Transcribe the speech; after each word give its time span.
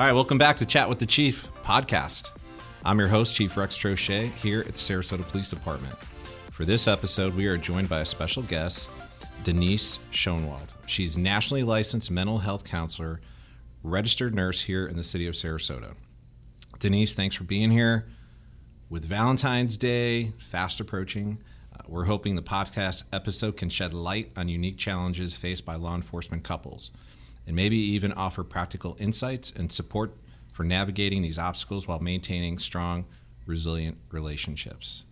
All 0.00 0.06
right, 0.06 0.14
welcome 0.14 0.38
back 0.38 0.56
to 0.56 0.64
Chat 0.64 0.88
with 0.88 0.98
the 0.98 1.04
Chief 1.04 1.46
podcast. 1.62 2.30
I'm 2.86 2.98
your 2.98 3.08
host, 3.08 3.36
Chief 3.36 3.54
Rex 3.54 3.76
Troche, 3.76 4.32
here 4.32 4.60
at 4.60 4.68
the 4.68 4.72
Sarasota 4.72 5.28
Police 5.28 5.50
Department. 5.50 5.94
For 6.52 6.64
this 6.64 6.88
episode, 6.88 7.36
we 7.36 7.46
are 7.48 7.58
joined 7.58 7.90
by 7.90 8.00
a 8.00 8.06
special 8.06 8.42
guest, 8.42 8.88
Denise 9.44 9.98
Schonwald. 10.10 10.68
She's 10.86 11.18
nationally 11.18 11.64
licensed 11.64 12.10
mental 12.10 12.38
health 12.38 12.64
counselor, 12.64 13.20
registered 13.82 14.34
nurse 14.34 14.62
here 14.62 14.86
in 14.86 14.96
the 14.96 15.04
city 15.04 15.26
of 15.26 15.34
Sarasota. 15.34 15.92
Denise, 16.78 17.12
thanks 17.12 17.36
for 17.36 17.44
being 17.44 17.70
here. 17.70 18.06
With 18.88 19.04
Valentine's 19.04 19.76
Day 19.76 20.32
fast 20.38 20.80
approaching, 20.80 21.40
uh, 21.78 21.82
we're 21.86 22.04
hoping 22.04 22.36
the 22.36 22.42
podcast 22.42 23.04
episode 23.12 23.58
can 23.58 23.68
shed 23.68 23.92
light 23.92 24.30
on 24.34 24.48
unique 24.48 24.78
challenges 24.78 25.34
faced 25.34 25.66
by 25.66 25.74
law 25.74 25.94
enforcement 25.94 26.42
couples 26.42 26.90
and 27.46 27.56
maybe 27.56 27.76
even 27.76 28.12
offer 28.12 28.44
practical 28.44 28.96
insights 28.98 29.50
and 29.50 29.70
support 29.72 30.16
for 30.52 30.64
navigating 30.64 31.22
these 31.22 31.38
obstacles 31.38 31.88
while 31.88 32.00
maintaining 32.00 32.58
strong, 32.58 33.06
resilient 33.46 33.98
relationships. 34.10 35.04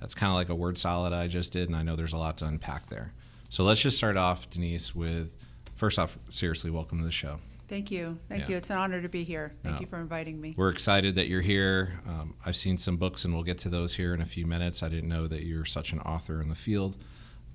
That's 0.00 0.14
kind 0.14 0.30
of 0.30 0.36
like 0.36 0.48
a 0.48 0.54
word 0.54 0.78
salad 0.78 1.12
I 1.12 1.28
just 1.28 1.52
did, 1.52 1.68
and 1.68 1.76
I 1.76 1.82
know 1.82 1.96
there's 1.96 2.12
a 2.12 2.18
lot 2.18 2.38
to 2.38 2.46
unpack 2.46 2.86
there. 2.86 3.12
So 3.48 3.64
let's 3.64 3.80
just 3.80 3.96
start 3.96 4.16
off, 4.16 4.48
Denise, 4.50 4.94
with 4.94 5.34
first 5.76 5.98
off, 5.98 6.18
seriously, 6.30 6.70
welcome 6.70 6.98
to 6.98 7.04
the 7.04 7.10
show. 7.10 7.38
Thank 7.68 7.90
you. 7.90 8.18
Thank 8.28 8.42
Yeah. 8.42 8.48
you. 8.50 8.56
It's 8.56 8.70
an 8.70 8.78
honor 8.78 9.02
to 9.02 9.08
be 9.08 9.24
here. 9.24 9.52
Thank 9.62 9.76
Yeah. 9.76 9.80
you 9.80 9.86
for 9.86 10.00
inviting 10.00 10.40
me. 10.40 10.54
We're 10.56 10.70
excited 10.70 11.16
that 11.16 11.28
you're 11.28 11.42
here. 11.42 12.00
Um, 12.06 12.34
I've 12.46 12.56
seen 12.56 12.78
some 12.78 12.96
books, 12.96 13.24
and 13.24 13.34
we'll 13.34 13.42
get 13.42 13.58
to 13.58 13.68
those 13.68 13.94
here 13.94 14.14
in 14.14 14.22
a 14.22 14.26
few 14.26 14.46
minutes. 14.46 14.82
I 14.82 14.88
didn't 14.88 15.08
know 15.08 15.26
that 15.26 15.44
you're 15.44 15.66
such 15.66 15.92
an 15.92 16.00
author 16.00 16.40
in 16.40 16.48
the 16.48 16.54
field, 16.54 16.96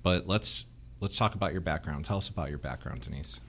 but 0.02 0.26
let's 0.26 0.66
let's 1.00 1.16
talk 1.16 1.34
about 1.34 1.52
your 1.52 1.60
background. 1.60 2.04
Tell 2.04 2.16
us 2.18 2.28
about 2.28 2.48
your 2.48 2.58
background, 2.58 3.00
Denise. 3.02 3.40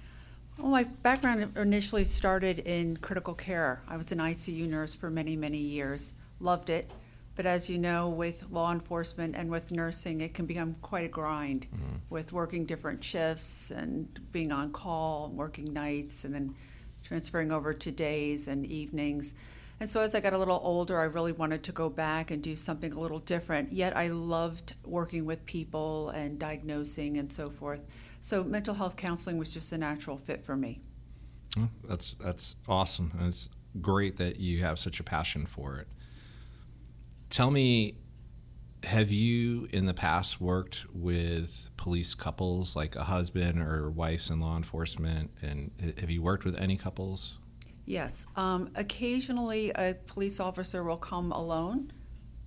Well, 0.58 0.72
my 0.72 0.84
background 0.84 1.58
initially 1.58 2.06
started 2.06 2.60
in 2.60 2.98
critical 2.98 3.34
care. 3.34 3.82
I 3.88 3.98
was 3.98 4.12
an 4.12 4.20
ICU 4.20 4.70
nurse 4.70 4.96
for 4.96 5.10
many, 5.10 5.36
many 5.36 5.58
years. 5.58 6.14
Loved 6.40 6.70
it. 6.70 6.90
But 7.36 7.46
as 7.46 7.70
you 7.70 7.78
know, 7.78 8.08
with 8.08 8.46
law 8.50 8.72
enforcement 8.72 9.36
and 9.36 9.50
with 9.50 9.72
nursing, 9.72 10.22
it 10.22 10.34
can 10.34 10.46
become 10.46 10.76
quite 10.82 11.04
a 11.04 11.10
grind 11.10 11.68
mm-hmm. 11.70 11.96
with 12.10 12.32
working 12.32 12.66
different 12.66 13.04
shifts 13.04 13.72
and 13.72 14.08
being 14.32 14.54
on 14.54 14.72
call, 14.72 15.30
working 15.30 15.74
nights, 15.74 16.24
and 16.24 16.34
then 16.34 16.56
transferring 17.04 17.52
over 17.52 17.74
to 17.74 17.92
days 17.92 18.48
and 18.48 18.66
evenings. 18.66 19.34
And 19.80 19.90
so 19.90 20.02
as 20.02 20.16
I 20.16 20.22
got 20.22 20.34
a 20.34 20.38
little 20.38 20.62
older, 20.64 21.00
I 21.00 21.04
really 21.04 21.34
wanted 21.34 21.64
to 21.64 21.72
go 21.72 21.90
back 21.90 22.32
and 22.32 22.42
do 22.42 22.56
something 22.56 22.94
a 22.94 23.00
little 23.00 23.20
different. 23.20 23.74
Yet 23.74 23.96
I 23.96 24.08
loved 24.08 24.74
working 24.86 25.26
with 25.26 25.46
people 25.46 26.10
and 26.10 26.40
diagnosing 26.40 27.18
and 27.18 27.30
so 27.30 27.50
forth. 27.50 27.84
So 28.22 28.44
mental 28.44 28.76
health 28.76 28.96
counseling 28.96 29.38
was 29.38 29.52
just 29.52 29.72
a 29.74 29.78
natural 29.78 30.18
fit 30.18 30.46
for 30.46 30.56
me. 30.56 30.82
That's 31.84 32.16
that's 32.16 32.56
awesome. 32.68 33.12
And 33.18 33.28
it's 33.28 33.50
great 33.82 34.18
that 34.18 34.40
you 34.40 34.62
have 34.64 34.80
such 34.80 35.00
a 35.00 35.04
passion 35.04 35.46
for 35.46 35.78
it. 35.78 35.88
Tell 37.30 37.52
me, 37.52 37.98
have 38.84 39.12
you 39.12 39.68
in 39.72 39.86
the 39.86 39.94
past 39.94 40.40
worked 40.40 40.86
with 40.94 41.70
police 41.76 42.14
couples, 42.14 42.76
like 42.76 42.96
a 42.96 43.04
husband 43.04 43.62
or 43.62 43.90
wives 43.90 44.30
in 44.30 44.40
law 44.40 44.56
enforcement, 44.56 45.32
and 45.42 45.72
have 46.00 46.10
you 46.10 46.22
worked 46.22 46.46
with 46.46 46.58
any 46.58 46.78
couples? 46.78 47.40
Yes. 47.86 48.26
Um, 48.36 48.72
occasionally, 48.76 49.72
a 49.72 49.96
police 50.08 50.40
officer 50.40 50.84
will 50.84 50.98
come 50.98 51.32
alone, 51.32 51.92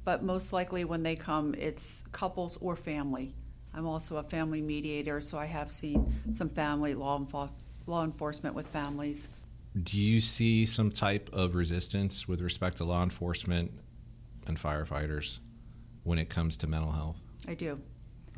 but 0.04 0.22
most 0.22 0.52
likely 0.52 0.84
when 0.84 1.02
they 1.02 1.16
come, 1.16 1.54
it's 1.54 2.02
couples 2.12 2.56
or 2.60 2.74
family. 2.76 3.34
I'm 3.72 3.86
also 3.86 4.16
a 4.16 4.22
family 4.22 4.60
mediator, 4.60 5.20
so 5.20 5.38
I 5.38 5.46
have 5.46 5.70
seen 5.70 6.12
some 6.32 6.48
family 6.48 6.94
law, 6.94 7.18
enfo- 7.18 7.50
law 7.86 8.04
enforcement 8.04 8.54
with 8.54 8.66
families. 8.66 9.28
Do 9.80 10.00
you 10.00 10.20
see 10.20 10.66
some 10.66 10.90
type 10.90 11.30
of 11.32 11.54
resistance 11.54 12.26
with 12.26 12.40
respect 12.40 12.78
to 12.78 12.84
law 12.84 13.02
enforcement 13.02 13.70
and 14.46 14.58
firefighters 14.58 15.38
when 16.02 16.18
it 16.18 16.28
comes 16.28 16.56
to 16.58 16.66
mental 16.66 16.90
health? 16.90 17.20
I 17.46 17.54
do. 17.54 17.80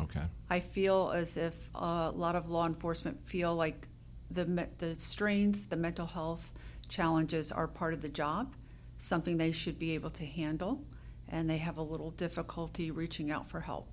Okay. 0.00 0.22
I 0.50 0.60
feel 0.60 1.12
as 1.14 1.36
if 1.36 1.70
a 1.74 2.10
lot 2.10 2.34
of 2.36 2.50
law 2.50 2.66
enforcement 2.66 3.24
feel 3.24 3.54
like 3.54 3.86
the 4.30 4.68
the 4.78 4.94
strains, 4.94 5.66
the 5.66 5.76
mental 5.76 6.06
health 6.06 6.52
challenges 6.90 7.50
are 7.50 7.66
part 7.66 7.94
of 7.94 8.02
the 8.02 8.08
job, 8.08 8.54
something 8.98 9.38
they 9.38 9.52
should 9.52 9.78
be 9.78 9.92
able 9.92 10.10
to 10.10 10.26
handle, 10.26 10.84
and 11.28 11.48
they 11.48 11.56
have 11.56 11.78
a 11.78 11.82
little 11.82 12.10
difficulty 12.10 12.90
reaching 12.90 13.30
out 13.30 13.48
for 13.48 13.60
help. 13.60 13.88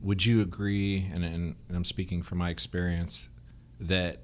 Would 0.00 0.24
you 0.24 0.40
agree, 0.40 1.06
and, 1.12 1.24
and 1.24 1.56
I'm 1.68 1.84
speaking 1.84 2.22
from 2.22 2.38
my 2.38 2.50
experience, 2.50 3.28
that 3.80 4.22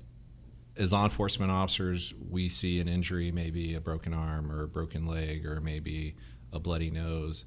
as 0.79 0.93
law 0.93 1.05
enforcement 1.05 1.51
officers, 1.53 2.15
we 2.31 2.49
see 2.49 2.81
an 2.81 2.89
injury, 2.89 3.31
maybe 3.31 3.75
a 3.75 3.81
broken 3.81 4.15
arm 4.15 4.51
or 4.51 4.63
a 4.63 4.69
broken 4.69 5.07
leg 5.07 5.45
or 5.45 5.61
maybe 5.61 6.15
a 6.53 6.59
bloody 6.59 6.91
nose, 6.91 7.45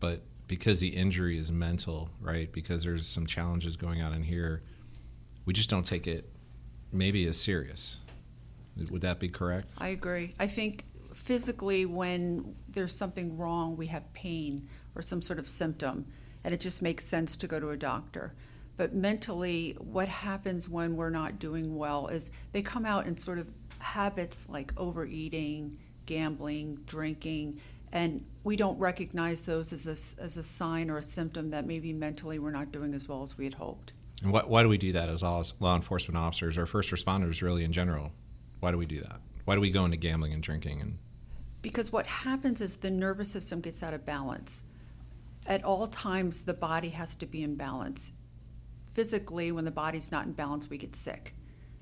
but 0.00 0.22
because 0.48 0.80
the 0.80 0.88
injury 0.88 1.38
is 1.38 1.52
mental, 1.52 2.08
right? 2.20 2.50
Because 2.50 2.82
there's 2.82 3.06
some 3.06 3.26
challenges 3.26 3.76
going 3.76 4.00
on 4.02 4.14
in 4.14 4.22
here, 4.22 4.62
we 5.44 5.52
just 5.52 5.68
don't 5.68 5.84
take 5.84 6.06
it 6.06 6.28
maybe 6.90 7.26
as 7.26 7.36
serious. 7.36 7.98
Would 8.90 9.02
that 9.02 9.18
be 9.18 9.28
correct? 9.28 9.72
I 9.78 9.88
agree. 9.88 10.34
I 10.38 10.46
think 10.46 10.84
physically, 11.12 11.84
when 11.86 12.54
there's 12.68 12.94
something 12.94 13.36
wrong, 13.36 13.76
we 13.76 13.88
have 13.88 14.12
pain 14.12 14.68
or 14.94 15.02
some 15.02 15.22
sort 15.22 15.38
of 15.38 15.48
symptom, 15.48 16.06
and 16.44 16.54
it 16.54 16.60
just 16.60 16.82
makes 16.82 17.04
sense 17.04 17.36
to 17.38 17.46
go 17.46 17.58
to 17.58 17.70
a 17.70 17.76
doctor. 17.76 18.34
But 18.76 18.94
mentally, 18.94 19.76
what 19.78 20.08
happens 20.08 20.68
when 20.68 20.96
we're 20.96 21.10
not 21.10 21.38
doing 21.38 21.76
well 21.76 22.06
is 22.06 22.30
they 22.52 22.62
come 22.62 22.86
out 22.86 23.06
in 23.06 23.16
sort 23.16 23.38
of 23.38 23.52
habits 23.80 24.48
like 24.48 24.72
overeating, 24.76 25.78
gambling, 26.06 26.76
drinking, 26.86 27.60
and 27.92 28.24
we 28.44 28.56
don't 28.56 28.78
recognize 28.78 29.42
those 29.42 29.72
as 29.72 29.86
a, 29.86 30.22
as 30.22 30.36
a 30.36 30.42
sign 30.42 30.90
or 30.90 30.98
a 30.98 31.02
symptom 31.02 31.50
that 31.50 31.66
maybe 31.66 31.92
mentally 31.92 32.38
we're 32.38 32.50
not 32.50 32.70
doing 32.70 32.94
as 32.94 33.08
well 33.08 33.22
as 33.22 33.36
we 33.36 33.44
had 33.44 33.54
hoped. 33.54 33.92
And 34.22 34.32
why, 34.32 34.42
why 34.42 34.62
do 34.62 34.68
we 34.68 34.78
do 34.78 34.92
that 34.92 35.08
as 35.08 35.22
law, 35.22 35.42
law 35.60 35.76
enforcement 35.76 36.16
officers 36.18 36.58
or 36.58 36.66
first 36.66 36.90
responders, 36.90 37.40
really 37.42 37.64
in 37.64 37.72
general? 37.72 38.12
Why 38.60 38.70
do 38.70 38.78
we 38.78 38.86
do 38.86 39.00
that? 39.00 39.20
Why 39.44 39.54
do 39.54 39.60
we 39.60 39.70
go 39.70 39.84
into 39.84 39.96
gambling 39.96 40.32
and 40.32 40.42
drinking? 40.42 40.80
And 40.80 40.98
Because 41.62 41.92
what 41.92 42.06
happens 42.06 42.60
is 42.60 42.76
the 42.76 42.90
nervous 42.90 43.30
system 43.30 43.60
gets 43.60 43.82
out 43.82 43.94
of 43.94 44.04
balance. 44.04 44.62
At 45.46 45.64
all 45.64 45.86
times, 45.86 46.42
the 46.42 46.54
body 46.54 46.90
has 46.90 47.14
to 47.16 47.26
be 47.26 47.42
in 47.42 47.54
balance. 47.54 48.12
Physically, 48.92 49.52
when 49.52 49.64
the 49.64 49.70
body's 49.70 50.12
not 50.12 50.26
in 50.26 50.32
balance, 50.32 50.68
we 50.68 50.76
get 50.76 50.94
sick. 50.94 51.34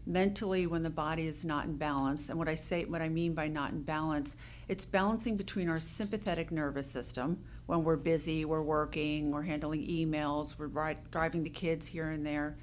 Mentally, 0.07 0.69
when 0.69 0.83
the 0.83 0.91
body 0.91 1.27
is 1.27 1.45
not 1.45 1.65
in 1.65 1.77
balance, 1.77 2.29
and 2.29 2.39
what 2.39 2.49
I 2.49 2.55
say, 2.55 2.85
what 2.85 3.03
I 3.03 3.09
mean 3.09 3.35
by 3.35 3.49
not 3.49 3.73
in 3.73 3.83
balance, 3.83 4.37
it's 4.69 4.85
balancing 4.85 5.37
between 5.37 5.69
our 5.69 5.81
sympathetic 5.81 6.53
nervous 6.53 6.89
system 6.89 7.43
when 7.67 7.83
we're 7.83 7.97
busy, 7.97 8.45
we're 8.45 8.63
working, 8.63 9.33
we're 9.33 9.43
handling 9.43 9.85
emails, 9.85 10.57
we're 10.57 10.69
ri- 10.69 10.97
driving 11.11 11.43
the 11.43 11.51
kids 11.51 11.89
here 11.89 12.11
and 12.11 12.25
there, 12.25 12.57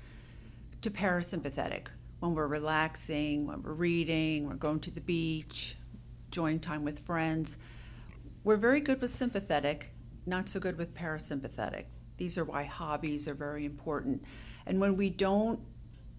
to 0.82 0.90
parasympathetic 0.90 1.88
when 2.24 2.36
we're 2.36 2.48
relaxing, 2.48 3.46
when 3.46 3.62
we're 3.62 3.74
reading, 3.74 4.48
we're 4.48 4.56
going 4.56 4.80
to 4.80 4.90
the 4.90 5.02
beach, 5.02 5.76
enjoying 6.28 6.58
time 6.58 6.86
with 6.86 6.98
friends. 6.98 7.58
We're 8.46 8.56
very 8.56 8.80
good 8.80 9.02
with 9.02 9.10
sympathetic, 9.10 9.92
not 10.26 10.48
so 10.48 10.62
good 10.62 10.78
with 10.78 10.96
parasympathetic. 10.96 11.84
These 12.16 12.38
are 12.38 12.46
why 12.46 12.64
hobbies 12.64 13.28
are 13.28 13.34
very 13.34 13.66
important. 13.66 14.24
And 14.66 14.80
when 14.80 14.96
we 14.96 15.10
don't 15.10 15.60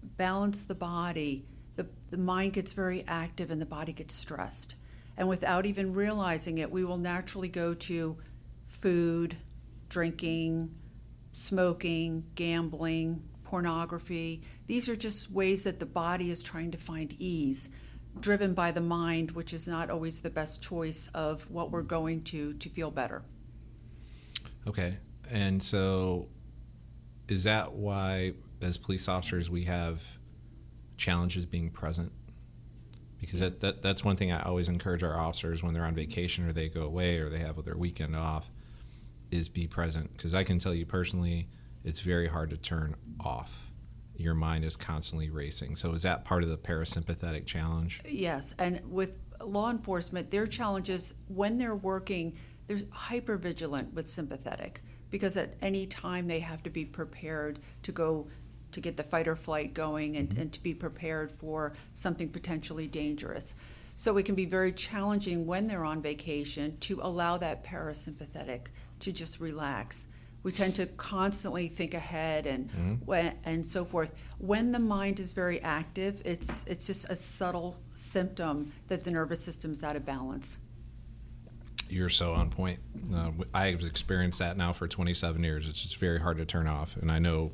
balance 0.03 0.65
the 0.65 0.75
body, 0.75 1.47
the, 1.75 1.87
the 2.11 2.17
mind 2.17 2.53
gets 2.53 2.73
very 2.73 3.03
active 3.07 3.49
and 3.49 3.59
the 3.59 3.65
body 3.65 3.91
gets 3.91 4.13
stressed. 4.13 4.75
And 5.17 5.27
without 5.27 5.65
even 5.65 5.95
realizing 5.95 6.59
it, 6.59 6.69
we 6.69 6.85
will 6.85 6.99
naturally 6.99 7.49
go 7.49 7.73
to 7.73 8.15
food, 8.67 9.37
drinking, 9.89 10.69
smoking, 11.31 12.25
gambling, 12.35 13.23
pornography. 13.45 14.43
These 14.67 14.89
are 14.89 14.95
just 14.95 15.31
ways 15.31 15.63
that 15.63 15.79
the 15.79 15.85
body 15.85 16.31
is 16.31 16.43
trying 16.43 16.71
to 16.71 16.77
find 16.77 17.13
ease, 17.19 17.69
driven 18.19 18.53
by 18.53 18.71
the 18.71 18.81
mind, 18.81 19.31
which 19.31 19.53
is 19.53 19.67
not 19.67 19.89
always 19.89 20.19
the 20.19 20.29
best 20.29 20.61
choice 20.61 21.09
of 21.13 21.49
what 21.49 21.71
we're 21.71 21.83
going 21.83 22.23
to 22.23 22.53
to 22.55 22.69
feel 22.69 22.91
better. 22.91 23.23
Okay. 24.67 24.97
And 25.31 25.61
so 25.61 26.27
is 27.27 27.43
that 27.45 27.73
why 27.73 28.33
as 28.61 28.77
police 28.77 29.07
officers 29.07 29.49
we 29.49 29.63
have 29.63 30.01
challenges 30.97 31.45
being 31.45 31.69
present? 31.69 32.11
Because 33.19 33.39
that, 33.39 33.61
that 33.61 33.81
that's 33.81 34.03
one 34.03 34.15
thing 34.15 34.31
I 34.31 34.41
always 34.41 34.67
encourage 34.69 35.01
our 35.01 35.17
officers 35.17 35.63
when 35.63 35.73
they're 35.73 35.83
on 35.85 35.95
vacation 35.95 36.47
or 36.47 36.51
they 36.51 36.69
go 36.69 36.83
away 36.83 37.19
or 37.19 37.29
they 37.29 37.39
have 37.39 37.63
their 37.63 37.77
weekend 37.77 38.15
off 38.15 38.49
is 39.31 39.49
be 39.49 39.67
present 39.67 40.15
because 40.15 40.33
I 40.33 40.43
can 40.43 40.59
tell 40.59 40.73
you 40.73 40.85
personally 40.85 41.47
it's 41.85 41.99
very 41.99 42.27
hard 42.27 42.49
to 42.49 42.57
turn 42.57 42.95
off. 43.19 43.71
Your 44.17 44.33
mind 44.33 44.65
is 44.65 44.75
constantly 44.75 45.29
racing. 45.29 45.75
So 45.75 45.91
is 45.91 46.01
that 46.03 46.25
part 46.25 46.43
of 46.43 46.49
the 46.49 46.57
parasympathetic 46.57 47.45
challenge? 47.45 48.01
Yes, 48.05 48.53
and 48.57 48.81
with 48.89 49.11
law 49.39 49.69
enforcement, 49.69 50.31
their 50.31 50.47
challenges 50.47 51.13
when 51.27 51.57
they're 51.57 51.75
working, 51.75 52.35
they're 52.67 52.79
hyper 52.91 53.37
vigilant 53.37 53.93
with 53.93 54.07
sympathetic 54.07 54.81
because 55.11 55.37
at 55.37 55.55
any 55.61 55.85
time 55.85 56.27
they 56.27 56.39
have 56.39 56.63
to 56.63 56.69
be 56.69 56.85
prepared 56.85 57.59
to 57.83 57.91
go 57.91 58.27
to 58.71 58.81
get 58.81 58.97
the 58.97 59.03
fight 59.03 59.27
or 59.27 59.35
flight 59.35 59.73
going 59.73 60.17
and, 60.17 60.29
mm-hmm. 60.29 60.41
and 60.41 60.53
to 60.53 60.63
be 60.63 60.73
prepared 60.73 61.31
for 61.31 61.73
something 61.93 62.29
potentially 62.29 62.87
dangerous. 62.87 63.55
So 63.95 64.17
it 64.17 64.25
can 64.25 64.35
be 64.35 64.45
very 64.45 64.73
challenging 64.73 65.45
when 65.45 65.67
they're 65.67 65.85
on 65.85 66.01
vacation 66.01 66.77
to 66.79 66.99
allow 67.01 67.37
that 67.37 67.63
parasympathetic 67.63 68.67
to 68.99 69.11
just 69.11 69.39
relax. 69.39 70.07
We 70.45 70.51
tend 70.51 70.75
to 70.75 70.85
constantly 70.85 71.67
think 71.69 71.95
ahead 71.95 72.45
and 72.45 72.69
mm-hmm. 72.71 73.29
and 73.45 73.65
so 73.65 73.83
forth. 73.83 74.11
When 74.37 74.71
the 74.73 74.79
mind 74.79 75.19
is 75.19 75.33
very 75.33 75.59
active, 75.63 76.21
it's 76.23 76.63
it's 76.67 76.85
just 76.85 77.09
a 77.09 77.15
subtle 77.15 77.75
symptom 77.95 78.71
that 78.85 79.03
the 79.03 79.09
nervous 79.09 79.43
system 79.43 79.71
is 79.71 79.83
out 79.83 79.95
of 79.95 80.05
balance. 80.05 80.59
You're 81.89 82.09
so 82.09 82.33
on 82.33 82.51
point. 82.51 82.79
Uh, 83.11 83.31
I've 83.55 83.81
experienced 83.81 84.37
that 84.37 84.55
now 84.55 84.71
for 84.71 84.87
27 84.87 85.43
years. 85.43 85.67
It's 85.67 85.81
just 85.81 85.97
very 85.97 86.19
hard 86.19 86.37
to 86.37 86.45
turn 86.45 86.67
off, 86.67 86.95
and 86.95 87.11
I 87.11 87.17
know 87.17 87.51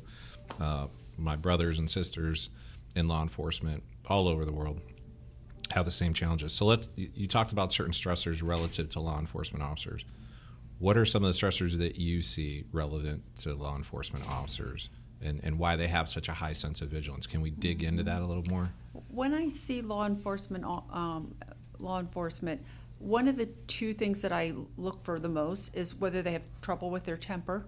uh, 0.60 0.88
my 1.16 1.36
brothers 1.36 1.78
and 1.78 1.88
sisters 1.88 2.50
in 2.94 3.08
law 3.08 3.22
enforcement 3.22 3.84
all 4.06 4.28
over 4.28 4.44
the 4.44 4.52
world 4.52 4.82
have 5.70 5.86
the 5.86 5.90
same 5.90 6.12
challenges. 6.12 6.52
So 6.52 6.66
let's 6.66 6.90
you 6.96 7.26
talked 7.26 7.52
about 7.52 7.72
certain 7.72 7.94
stressors 7.94 8.46
relative 8.46 8.90
to 8.90 9.00
law 9.00 9.18
enforcement 9.18 9.62
officers. 9.62 10.04
What 10.82 10.96
are 10.96 11.04
some 11.04 11.22
of 11.22 11.32
the 11.32 11.38
stressors 11.38 11.78
that 11.78 11.96
you 11.96 12.22
see 12.22 12.64
relevant 12.72 13.22
to 13.42 13.54
law 13.54 13.76
enforcement 13.76 14.28
officers 14.28 14.90
and, 15.20 15.38
and 15.44 15.56
why 15.56 15.76
they 15.76 15.86
have 15.86 16.08
such 16.08 16.28
a 16.28 16.32
high 16.32 16.54
sense 16.54 16.82
of 16.82 16.88
vigilance? 16.88 17.24
Can 17.24 17.40
we 17.40 17.50
dig 17.50 17.84
into 17.84 18.02
that 18.02 18.20
a 18.20 18.24
little 18.24 18.42
more? 18.50 18.68
When 19.06 19.32
I 19.32 19.48
see 19.48 19.80
law 19.80 20.06
enforcement 20.06 20.64
um, 20.64 21.36
law 21.78 22.00
enforcement, 22.00 22.64
one 22.98 23.28
of 23.28 23.36
the 23.36 23.46
two 23.68 23.94
things 23.94 24.22
that 24.22 24.32
I 24.32 24.54
look 24.76 25.04
for 25.04 25.20
the 25.20 25.28
most 25.28 25.72
is 25.76 25.94
whether 25.94 26.20
they 26.20 26.32
have 26.32 26.46
trouble 26.60 26.90
with 26.90 27.04
their 27.04 27.16
temper 27.16 27.64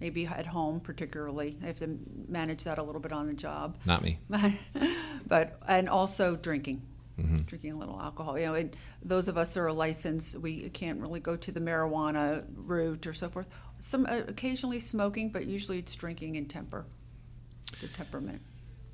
maybe 0.00 0.26
at 0.26 0.46
home 0.46 0.80
particularly. 0.80 1.58
I 1.62 1.66
have 1.66 1.78
to 1.80 1.98
manage 2.28 2.64
that 2.64 2.78
a 2.78 2.82
little 2.82 3.02
bit 3.02 3.12
on 3.12 3.26
the 3.26 3.34
job. 3.34 3.76
Not 3.84 4.02
me. 4.02 4.20
but 5.26 5.60
and 5.68 5.86
also 5.90 6.34
drinking. 6.34 6.80
Mm-hmm. 7.18 7.36
Drinking 7.44 7.72
a 7.72 7.76
little 7.76 8.00
alcohol, 8.00 8.36
you 8.38 8.46
know, 8.46 8.54
and 8.54 8.76
those 9.02 9.28
of 9.28 9.38
us 9.38 9.54
that 9.54 9.60
are 9.60 9.72
licensed, 9.72 10.36
we 10.38 10.68
can't 10.70 11.00
really 11.00 11.20
go 11.20 11.36
to 11.36 11.52
the 11.52 11.60
marijuana 11.60 12.44
route 12.56 13.06
or 13.06 13.12
so 13.12 13.28
forth. 13.28 13.48
Some 13.78 14.06
uh, 14.06 14.22
occasionally 14.26 14.80
smoking, 14.80 15.30
but 15.30 15.46
usually 15.46 15.78
it's 15.78 15.94
drinking 15.94 16.36
and 16.36 16.50
temper, 16.50 16.86
the 17.80 17.86
temperament. 17.86 18.42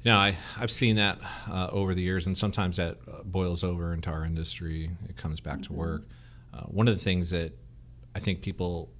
Yeah, 0.02 0.18
I, 0.18 0.34
I've 0.58 0.70
seen 0.70 0.96
that 0.96 1.18
uh, 1.50 1.68
over 1.72 1.94
the 1.94 2.02
years, 2.02 2.26
and 2.26 2.36
sometimes 2.36 2.76
that 2.76 2.98
uh, 3.10 3.22
boils 3.24 3.64
over 3.64 3.94
into 3.94 4.10
our 4.10 4.24
industry. 4.24 4.90
It 5.08 5.16
comes 5.16 5.40
back 5.40 5.60
mm-hmm. 5.60 5.72
to 5.74 5.78
work. 5.78 6.02
Uh, 6.52 6.62
one 6.62 6.88
of 6.88 6.94
the 6.94 7.00
things 7.02 7.30
that 7.30 7.52
I 8.14 8.18
think 8.18 8.42
people 8.42 8.90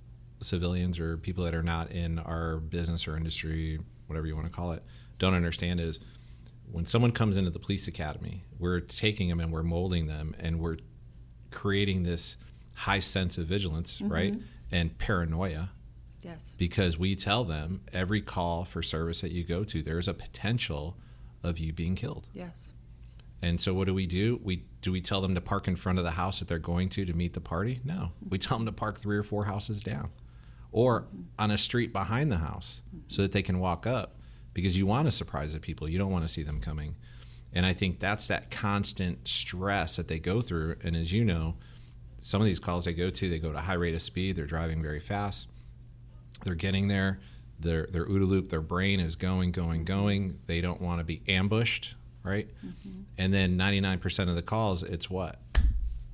civilians 0.43 0.99
or 0.99 1.17
people 1.19 1.45
that 1.45 1.55
are 1.55 1.63
not 1.63 1.91
in 1.91 2.19
our 2.19 2.57
business 2.59 3.07
or 3.07 3.17
industry, 3.17 3.79
whatever 4.07 4.27
you 4.27 4.35
want 4.35 4.47
to 4.47 4.53
call 4.53 4.73
it, 4.73 4.83
don't 5.19 5.35
understand 5.35 5.81
is 5.81 6.01
when 6.73 6.87
someone 6.87 7.13
comes 7.13 7.37
into 7.37 7.51
the 7.51 7.59
police 7.59 7.89
academy, 7.89 8.45
we're 8.59 8.81
taking 8.81 9.29
them 9.29 9.41
and 9.41 9.53
we're 9.53 9.63
molding 9.63 10.07
them 10.07 10.35
and 10.39 10.61
we're 10.61 10.79
creating 11.51 12.03
this 12.03 12.37
high 12.75 13.01
sense 13.01 13.39
of 13.39 13.47
vigilance, 13.47 14.01
mm-hmm. 14.01 14.13
right? 14.13 14.35
And 14.71 14.97
paranoia. 14.99 15.71
Yes. 16.23 16.55
Because 16.59 16.99
we 16.99 17.15
tell 17.15 17.45
them 17.45 17.81
every 17.93 18.21
call 18.21 18.65
for 18.65 18.83
service 18.83 19.21
that 19.23 19.33
you 19.33 19.43
go 19.45 19.65
to, 19.65 19.83
there's 19.83 20.09
a 20.09 20.15
potential 20.15 20.97
of 21.43 21.59
you 21.59 21.73
being 21.73 21.95
killed. 21.95 22.29
Yes. 22.35 22.73
And 23.43 23.59
so 23.61 23.73
what 23.73 23.87
do 23.87 23.95
we 23.95 24.07
do? 24.07 24.39
We 24.43 24.65
do 24.83 24.93
we 24.93 25.01
tell 25.01 25.21
them 25.23 25.35
to 25.35 25.41
park 25.41 25.67
in 25.67 25.77
front 25.77 25.99
of 25.99 26.05
the 26.05 26.13
house 26.13 26.39
that 26.39 26.49
they're 26.49 26.59
going 26.59 26.91
to 26.91 27.05
to 27.07 27.15
meet 27.15 27.33
the 27.33 27.41
party? 27.41 27.81
No. 27.85 28.13
We 28.29 28.39
tell 28.39 28.59
them 28.59 28.67
to 28.67 28.73
park 28.73 28.99
3 28.99 29.17
or 29.17 29.23
4 29.23 29.45
houses 29.45 29.83
down 29.83 30.11
or 30.73 31.07
on 31.39 31.51
a 31.51 31.59
street 31.59 31.93
behind 31.93 32.31
the 32.31 32.37
house 32.37 32.83
so 33.09 33.23
that 33.23 33.33
they 33.33 33.43
can 33.43 33.59
walk 33.59 33.87
up 33.87 34.20
because 34.55 34.77
you 34.77 34.87
want 34.87 35.07
to 35.07 35.13
surprise 35.13 35.53
the 35.53 35.61
people. 35.61 35.89
You 35.89 35.99
don't 35.99 36.11
want 36.11 36.25
to 36.25 36.33
see 36.33 36.43
them 36.43 36.61
coming. 36.61 36.97
And 37.53 37.67
I 37.67 37.73
think 37.73 37.99
that's 37.99 38.29
that 38.29 38.51
constant 38.51 39.27
stress 39.27 39.97
that 39.97 40.09
they 40.09 40.19
go 40.19 40.41
through. 40.41 40.77
And 40.83 40.97
as 40.97 41.13
you 41.13 41.25
know, 41.25 41.57
some 42.19 42.41
of 42.41 42.47
these 42.47 42.61
calls 42.61 42.85
they 42.85 42.93
go 42.93 43.11
to, 43.11 43.29
they 43.29 43.39
go 43.39 43.53
to 43.53 43.59
high 43.59 43.75
rate 43.75 43.95
of 43.95 44.03
speed, 44.03 44.37
they're 44.37 44.47
driving 44.47 44.83
very 44.83 45.01
fast, 45.01 45.49
they're 46.45 46.55
getting 46.55 46.89
there, 46.89 47.19
their 47.59 47.87
their 47.87 48.07
OODA 48.07 48.29
loop, 48.29 48.49
their 48.51 48.61
brain 48.61 49.01
is 49.01 49.17
going, 49.17 49.53
going, 49.53 49.85
going. 49.85 50.39
They 50.47 50.61
don't 50.61 50.81
want 50.81 50.99
to 50.99 51.05
be 51.05 51.23
ambushed, 51.29 51.95
right? 52.23 52.49
Mm-hmm. 52.65 53.01
And 53.19 53.35
then 53.35 53.59
99% 53.59 54.29
of 54.29 54.35
the 54.35 54.43
calls, 54.43 54.83
it's 54.83 55.11
what? 55.11 55.39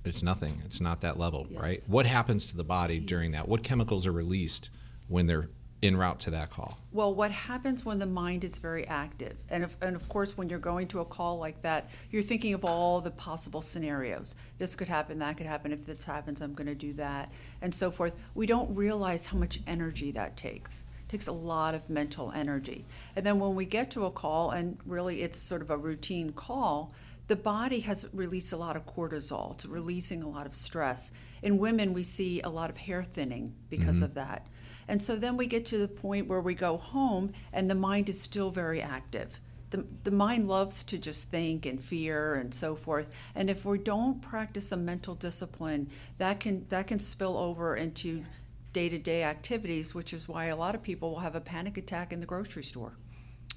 it's 0.06 0.22
nothing. 0.22 0.60
It's 0.64 0.80
not 0.80 1.00
that 1.02 1.18
level, 1.18 1.46
yes. 1.50 1.60
right? 1.60 1.78
What 1.88 2.06
happens 2.06 2.46
to 2.46 2.56
the 2.56 2.64
body 2.64 2.96
yes. 2.96 3.06
during 3.06 3.32
that? 3.32 3.48
What 3.48 3.62
chemicals 3.62 4.06
are 4.06 4.12
released 4.12 4.70
when 5.08 5.26
they're 5.26 5.48
en 5.82 5.96
route 5.96 6.18
to 6.20 6.30
that 6.30 6.50
call? 6.50 6.78
Well, 6.92 7.14
what 7.14 7.30
happens 7.30 7.84
when 7.84 7.98
the 7.98 8.06
mind 8.06 8.44
is 8.44 8.58
very 8.58 8.86
active? 8.86 9.36
And, 9.50 9.64
if, 9.64 9.76
and 9.82 9.94
of 9.94 10.08
course, 10.08 10.36
when 10.36 10.48
you're 10.48 10.58
going 10.58 10.88
to 10.88 11.00
a 11.00 11.04
call 11.04 11.38
like 11.38 11.60
that, 11.62 11.90
you're 12.10 12.22
thinking 12.22 12.54
of 12.54 12.64
all 12.64 13.00
the 13.00 13.10
possible 13.10 13.60
scenarios. 13.60 14.34
This 14.58 14.74
could 14.74 14.88
happen, 14.88 15.18
that 15.18 15.36
could 15.36 15.46
happen. 15.46 15.72
If 15.72 15.84
this 15.84 16.04
happens, 16.04 16.40
I'm 16.40 16.54
going 16.54 16.66
to 16.66 16.74
do 16.74 16.94
that, 16.94 17.30
and 17.60 17.74
so 17.74 17.90
forth. 17.90 18.14
We 18.34 18.46
don't 18.46 18.74
realize 18.74 19.26
how 19.26 19.38
much 19.38 19.60
energy 19.66 20.10
that 20.12 20.36
takes. 20.36 20.84
It 21.06 21.10
takes 21.10 21.26
a 21.26 21.32
lot 21.32 21.74
of 21.74 21.90
mental 21.90 22.32
energy. 22.32 22.84
And 23.14 23.24
then 23.24 23.38
when 23.38 23.54
we 23.54 23.64
get 23.64 23.90
to 23.92 24.06
a 24.06 24.10
call, 24.10 24.50
and 24.50 24.78
really 24.86 25.22
it's 25.22 25.38
sort 25.38 25.62
of 25.62 25.70
a 25.70 25.76
routine 25.76 26.32
call, 26.32 26.92
the 27.28 27.36
body 27.36 27.80
has 27.80 28.08
released 28.12 28.52
a 28.52 28.56
lot 28.56 28.76
of 28.76 28.86
cortisol, 28.86 29.54
it's 29.54 29.66
releasing 29.66 30.22
a 30.22 30.28
lot 30.28 30.46
of 30.46 30.54
stress. 30.54 31.10
In 31.42 31.58
women, 31.58 31.92
we 31.92 32.02
see 32.02 32.40
a 32.40 32.48
lot 32.48 32.70
of 32.70 32.76
hair 32.76 33.02
thinning 33.02 33.54
because 33.68 33.96
mm-hmm. 33.96 34.04
of 34.04 34.14
that. 34.14 34.46
And 34.88 35.02
so 35.02 35.16
then 35.16 35.36
we 35.36 35.46
get 35.46 35.64
to 35.66 35.78
the 35.78 35.88
point 35.88 36.28
where 36.28 36.40
we 36.40 36.54
go 36.54 36.76
home 36.76 37.32
and 37.52 37.70
the 37.70 37.74
mind 37.74 38.08
is 38.08 38.20
still 38.20 38.50
very 38.50 38.80
active. 38.80 39.40
The, 39.70 39.84
the 40.04 40.12
mind 40.12 40.46
loves 40.46 40.84
to 40.84 40.98
just 40.98 41.28
think 41.28 41.66
and 41.66 41.82
fear 41.82 42.36
and 42.36 42.54
so 42.54 42.76
forth. 42.76 43.12
And 43.34 43.50
if 43.50 43.64
we 43.64 43.78
don't 43.78 44.22
practice 44.22 44.70
a 44.70 44.76
mental 44.76 45.14
discipline, 45.14 45.90
that 46.18 46.38
can 46.38 46.66
that 46.68 46.86
can 46.86 47.00
spill 47.00 47.36
over 47.36 47.74
into 47.74 48.24
day-to-day 48.72 49.24
activities, 49.24 49.94
which 49.94 50.12
is 50.12 50.28
why 50.28 50.46
a 50.46 50.56
lot 50.56 50.74
of 50.74 50.82
people 50.82 51.10
will 51.10 51.20
have 51.20 51.34
a 51.34 51.40
panic 51.40 51.78
attack 51.78 52.12
in 52.12 52.20
the 52.20 52.26
grocery 52.26 52.62
store. 52.62 52.92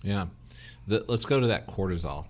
Yeah. 0.02 0.28
The, 0.88 1.06
let's 1.08 1.26
go 1.26 1.40
to 1.40 1.48
that 1.48 1.68
cortisol 1.68 2.26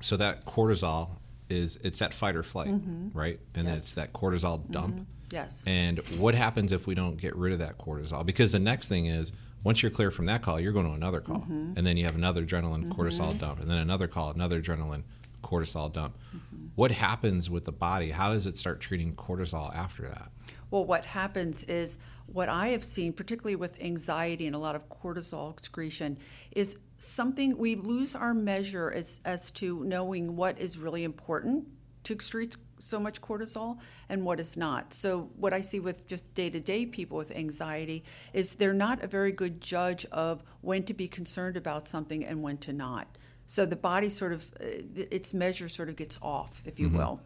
so 0.00 0.18
that 0.18 0.44
cortisol 0.44 1.16
is 1.48 1.76
it's 1.76 2.00
that 2.00 2.12
fight 2.12 2.36
or 2.36 2.42
flight, 2.42 2.68
mm-hmm. 2.68 3.16
right? 3.16 3.40
And 3.54 3.66
yes. 3.66 3.78
it's 3.78 3.94
that 3.94 4.12
cortisol 4.12 4.70
dump. 4.70 4.96
Mm-hmm. 4.96 5.04
Yes. 5.34 5.64
And 5.66 5.98
what 6.18 6.34
happens 6.34 6.72
if 6.72 6.86
we 6.86 6.94
don't 6.94 7.16
get 7.16 7.34
rid 7.36 7.52
of 7.52 7.58
that 7.58 7.76
cortisol? 7.76 8.24
Because 8.24 8.52
the 8.52 8.60
next 8.60 8.88
thing 8.88 9.06
is 9.06 9.32
once 9.64 9.82
you're 9.82 9.90
clear 9.90 10.10
from 10.10 10.26
that 10.26 10.42
call, 10.42 10.60
you're 10.60 10.72
going 10.72 10.86
to 10.86 10.92
another 10.92 11.20
call, 11.20 11.38
mm-hmm. 11.38 11.72
and 11.76 11.86
then 11.86 11.96
you 11.96 12.04
have 12.04 12.14
another 12.14 12.44
adrenaline 12.44 12.88
cortisol 12.90 13.30
mm-hmm. 13.30 13.38
dump, 13.38 13.60
and 13.60 13.68
then 13.68 13.78
another 13.78 14.06
call, 14.06 14.30
another 14.30 14.62
adrenaline 14.62 15.02
cortisol 15.42 15.92
dump. 15.92 16.16
Mm-hmm. 16.34 16.66
What 16.76 16.90
happens 16.92 17.50
with 17.50 17.64
the 17.64 17.72
body? 17.72 18.10
How 18.10 18.32
does 18.32 18.46
it 18.46 18.56
start 18.56 18.80
treating 18.80 19.14
cortisol 19.14 19.74
after 19.74 20.02
that? 20.04 20.30
Well, 20.70 20.84
what 20.84 21.06
happens 21.06 21.62
is 21.64 21.98
what 22.26 22.48
I 22.48 22.68
have 22.68 22.84
seen, 22.84 23.12
particularly 23.12 23.56
with 23.56 23.80
anxiety 23.82 24.46
and 24.46 24.56
a 24.56 24.58
lot 24.58 24.74
of 24.74 24.88
cortisol 24.88 25.52
excretion, 25.52 26.18
is 26.52 26.78
something 26.98 27.56
we 27.56 27.76
lose 27.76 28.14
our 28.14 28.34
measure 28.34 28.90
as, 28.90 29.20
as 29.24 29.50
to 29.52 29.84
knowing 29.84 30.36
what 30.36 30.58
is 30.58 30.78
really 30.78 31.04
important 31.04 31.68
to 32.04 32.16
excrete 32.16 32.56
so 32.78 32.98
much 32.98 33.20
cortisol 33.20 33.78
and 34.08 34.24
what 34.24 34.40
is 34.40 34.56
not. 34.56 34.92
So, 34.92 35.30
what 35.36 35.52
I 35.52 35.60
see 35.60 35.80
with 35.80 36.06
just 36.06 36.32
day 36.34 36.50
to 36.50 36.60
day 36.60 36.86
people 36.86 37.16
with 37.16 37.30
anxiety 37.30 38.04
is 38.32 38.54
they're 38.54 38.72
not 38.72 39.02
a 39.02 39.06
very 39.06 39.32
good 39.32 39.60
judge 39.60 40.06
of 40.06 40.42
when 40.60 40.82
to 40.84 40.94
be 40.94 41.08
concerned 41.08 41.56
about 41.56 41.86
something 41.86 42.24
and 42.24 42.42
when 42.42 42.58
to 42.58 42.72
not. 42.72 43.06
So, 43.46 43.66
the 43.66 43.76
body 43.76 44.08
sort 44.08 44.32
of, 44.32 44.52
uh, 44.60 44.66
its 44.94 45.34
measure 45.34 45.68
sort 45.68 45.88
of 45.88 45.96
gets 45.96 46.18
off, 46.22 46.62
if 46.64 46.78
you 46.78 46.88
mm-hmm. 46.88 46.98
will. 46.98 47.20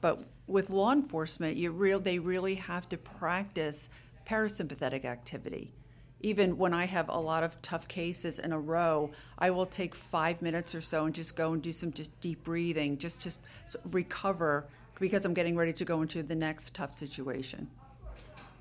But 0.00 0.24
with 0.46 0.70
law 0.70 0.92
enforcement, 0.92 1.56
you 1.56 1.70
real, 1.70 2.00
they 2.00 2.18
really 2.18 2.56
have 2.56 2.88
to 2.88 2.98
practice 2.98 3.88
parasympathetic 4.26 5.04
activity 5.04 5.72
even 6.22 6.56
when 6.56 6.72
I 6.72 6.84
have 6.86 7.08
a 7.08 7.18
lot 7.18 7.42
of 7.42 7.60
tough 7.62 7.88
cases 7.88 8.38
in 8.38 8.52
a 8.52 8.58
row, 8.58 9.10
I 9.38 9.50
will 9.50 9.66
take 9.66 9.94
five 9.94 10.40
minutes 10.40 10.74
or 10.74 10.80
so 10.80 11.04
and 11.04 11.14
just 11.14 11.36
go 11.36 11.52
and 11.52 11.62
do 11.62 11.72
some 11.72 11.92
just 11.92 12.18
deep 12.20 12.44
breathing, 12.44 12.98
just 12.98 13.22
to 13.22 13.78
recover 13.90 14.66
because 15.00 15.24
I'm 15.24 15.34
getting 15.34 15.56
ready 15.56 15.72
to 15.72 15.84
go 15.84 16.00
into 16.02 16.22
the 16.22 16.36
next 16.36 16.74
tough 16.74 16.92
situation. 16.92 17.68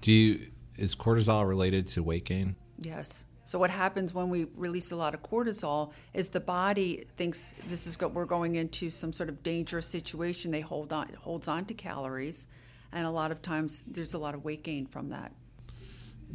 Do 0.02 0.12
you 0.12 0.48
is 0.78 0.96
cortisol 0.96 1.48
related 1.48 1.88
to 1.88 2.04
weight 2.04 2.26
gain? 2.26 2.56
Yes. 2.80 3.26
So 3.44 3.60
what 3.60 3.70
happens 3.70 4.14
when 4.14 4.30
we 4.30 4.46
release 4.56 4.92
a 4.92 4.96
lot 4.96 5.14
of 5.14 5.22
cortisol 5.22 5.92
is 6.14 6.30
the 6.30 6.40
body 6.40 7.06
thinks 7.18 7.54
this 7.68 7.86
is 7.86 7.98
go, 7.98 8.08
we're 8.08 8.26
going 8.26 8.56
into 8.56 8.90
some 8.90 9.12
sort 9.14 9.30
of 9.30 9.44
dangerous 9.44 9.86
situation. 9.86 10.52
They 10.52 10.62
hold 10.62 10.94
on 10.94 11.10
holds 11.20 11.48
on 11.48 11.66
to 11.66 11.74
calories, 11.74 12.48
and 12.92 13.06
a 13.06 13.12
lot 13.12 13.32
of 13.32 13.42
times 13.42 13.84
there's 13.86 14.14
a 14.14 14.20
lot 14.20 14.34
of 14.34 14.44
weight 14.44 14.64
gain 14.64 14.88
from 14.88 15.10
that. 15.10 15.34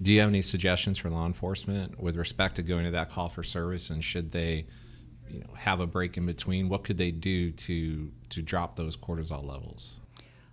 Do 0.00 0.12
you 0.12 0.20
have 0.20 0.28
any 0.28 0.42
suggestions 0.42 0.98
for 0.98 1.10
law 1.10 1.26
enforcement 1.26 2.00
with 2.00 2.16
respect 2.16 2.56
to 2.56 2.62
going 2.62 2.84
to 2.84 2.90
that 2.92 3.10
call 3.10 3.28
for 3.28 3.42
service, 3.42 3.90
and 3.90 4.04
should 4.04 4.32
they, 4.32 4.66
you 5.28 5.40
know, 5.40 5.54
have 5.54 5.80
a 5.80 5.86
break 5.86 6.16
in 6.16 6.26
between? 6.26 6.68
What 6.68 6.84
could 6.84 6.98
they 6.98 7.10
do 7.10 7.50
to 7.52 8.12
to 8.30 8.42
drop 8.42 8.76
those 8.76 8.96
cortisol 8.96 9.44
levels? 9.44 9.96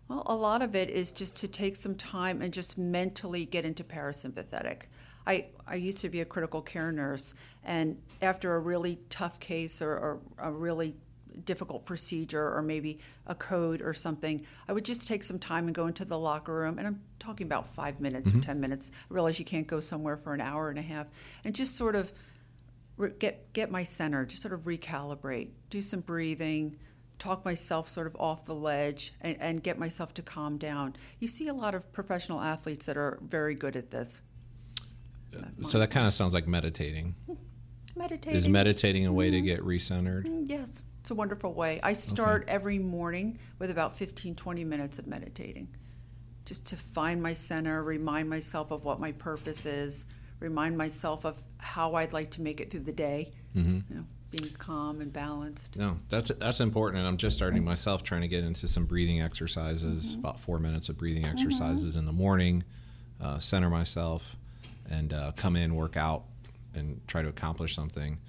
Well, 0.07 0.23
a 0.25 0.35
lot 0.35 0.61
of 0.61 0.75
it 0.75 0.89
is 0.89 1.11
just 1.11 1.35
to 1.37 1.47
take 1.47 1.75
some 1.75 1.95
time 1.95 2.41
and 2.41 2.53
just 2.53 2.77
mentally 2.77 3.45
get 3.45 3.65
into 3.65 3.83
parasympathetic. 3.83 4.83
I, 5.25 5.47
I 5.65 5.75
used 5.75 5.99
to 5.99 6.09
be 6.09 6.19
a 6.19 6.25
critical 6.25 6.61
care 6.61 6.91
nurse, 6.91 7.33
and 7.63 7.97
after 8.21 8.55
a 8.55 8.59
really 8.59 8.99
tough 9.09 9.39
case 9.39 9.81
or, 9.81 9.91
or 9.91 10.19
a 10.37 10.51
really 10.51 10.95
difficult 11.45 11.85
procedure 11.85 12.55
or 12.55 12.61
maybe 12.61 12.99
a 13.27 13.35
code 13.35 13.81
or 13.81 13.93
something, 13.93 14.45
I 14.67 14.73
would 14.73 14.85
just 14.85 15.07
take 15.07 15.23
some 15.23 15.39
time 15.39 15.65
and 15.65 15.75
go 15.75 15.87
into 15.87 16.05
the 16.05 16.17
locker 16.19 16.53
room. 16.53 16.77
And 16.77 16.87
I'm 16.87 17.01
talking 17.19 17.45
about 17.45 17.69
five 17.69 17.99
minutes 17.99 18.29
mm-hmm. 18.29 18.39
or 18.39 18.43
10 18.43 18.59
minutes. 18.59 18.91
I 19.09 19.13
realize 19.13 19.39
you 19.39 19.45
can't 19.45 19.67
go 19.67 19.79
somewhere 19.79 20.17
for 20.17 20.33
an 20.33 20.41
hour 20.41 20.69
and 20.69 20.79
a 20.79 20.83
half. 20.83 21.07
And 21.43 21.55
just 21.55 21.75
sort 21.75 21.95
of 21.95 22.11
get, 23.19 23.53
get 23.53 23.71
my 23.71 23.83
center, 23.83 24.25
just 24.25 24.41
sort 24.41 24.53
of 24.53 24.61
recalibrate, 24.61 25.49
do 25.69 25.81
some 25.81 26.01
breathing, 26.01 26.77
talk 27.19 27.45
myself 27.45 27.89
sort 27.89 28.07
of 28.07 28.15
off 28.17 28.45
the 28.45 28.55
ledge, 28.55 29.13
and, 29.21 29.37
and 29.39 29.63
get 29.63 29.79
myself 29.79 30.13
to 30.15 30.21
calm 30.21 30.57
down. 30.57 30.95
You 31.19 31.27
see 31.27 31.47
a 31.47 31.53
lot 31.53 31.75
of 31.75 31.91
professional 31.93 32.41
athletes 32.41 32.85
that 32.85 32.97
are 32.97 33.19
very 33.21 33.55
good 33.55 33.75
at 33.75 33.91
this. 33.91 34.21
So 35.63 35.79
that 35.79 35.89
kind 35.89 36.05
of 36.05 36.13
sounds 36.13 36.33
like 36.33 36.47
meditating. 36.47 37.15
Meditating. 37.95 38.37
Is 38.39 38.47
meditating 38.47 39.05
a 39.05 39.13
way 39.13 39.27
mm-hmm. 39.27 39.35
to 39.35 39.41
get 39.41 39.61
recentered? 39.61 40.25
Mm, 40.25 40.49
yes, 40.49 40.83
it's 41.03 41.11
a 41.11 41.15
wonderful 41.15 41.53
way. 41.53 41.81
I 41.83 41.91
start 41.91 42.43
okay. 42.43 42.53
every 42.53 42.79
morning 42.79 43.37
with 43.59 43.69
about 43.69 43.97
15, 43.97 44.35
20 44.35 44.63
minutes 44.63 44.99
of 44.99 45.05
meditating 45.05 45.67
just 46.45 46.67
to 46.67 46.77
find 46.77 47.21
my 47.21 47.33
center, 47.33 47.83
remind 47.83 48.29
myself 48.29 48.71
of 48.71 48.85
what 48.85 49.01
my 49.01 49.11
purpose 49.11 49.65
is, 49.65 50.05
remind 50.39 50.77
myself 50.77 51.25
of 51.25 51.43
how 51.57 51.95
I'd 51.95 52.13
like 52.13 52.31
to 52.31 52.41
make 52.41 52.61
it 52.61 52.71
through 52.71 52.81
the 52.81 52.93
day. 52.93 53.31
Mm-hmm. 53.53 53.79
You 53.89 53.95
know, 53.97 54.05
being 54.31 54.49
calm 54.53 55.01
and 55.01 55.11
balanced. 55.11 55.75
No, 55.75 55.99
that's 56.07 56.29
that's 56.35 56.61
important. 56.61 56.99
And 56.99 57.07
I'm 57.09 57.17
just 57.17 57.35
starting 57.35 57.65
myself 57.65 58.01
trying 58.01 58.21
to 58.21 58.29
get 58.29 58.45
into 58.45 58.69
some 58.69 58.85
breathing 58.85 59.19
exercises, 59.19 60.11
mm-hmm. 60.11 60.21
about 60.21 60.39
four 60.39 60.57
minutes 60.57 60.87
of 60.87 60.97
breathing 60.97 61.23
mm-hmm. 61.23 61.33
exercises 61.33 61.97
in 61.97 62.05
the 62.05 62.13
morning, 62.13 62.63
uh, 63.21 63.39
center 63.39 63.69
myself, 63.69 64.37
and 64.89 65.11
uh, 65.11 65.33
come 65.35 65.57
in, 65.57 65.75
work 65.75 65.97
out, 65.97 66.23
and 66.73 67.05
try 67.09 67.21
to 67.21 67.27
accomplish 67.27 67.75
something. 67.75 68.19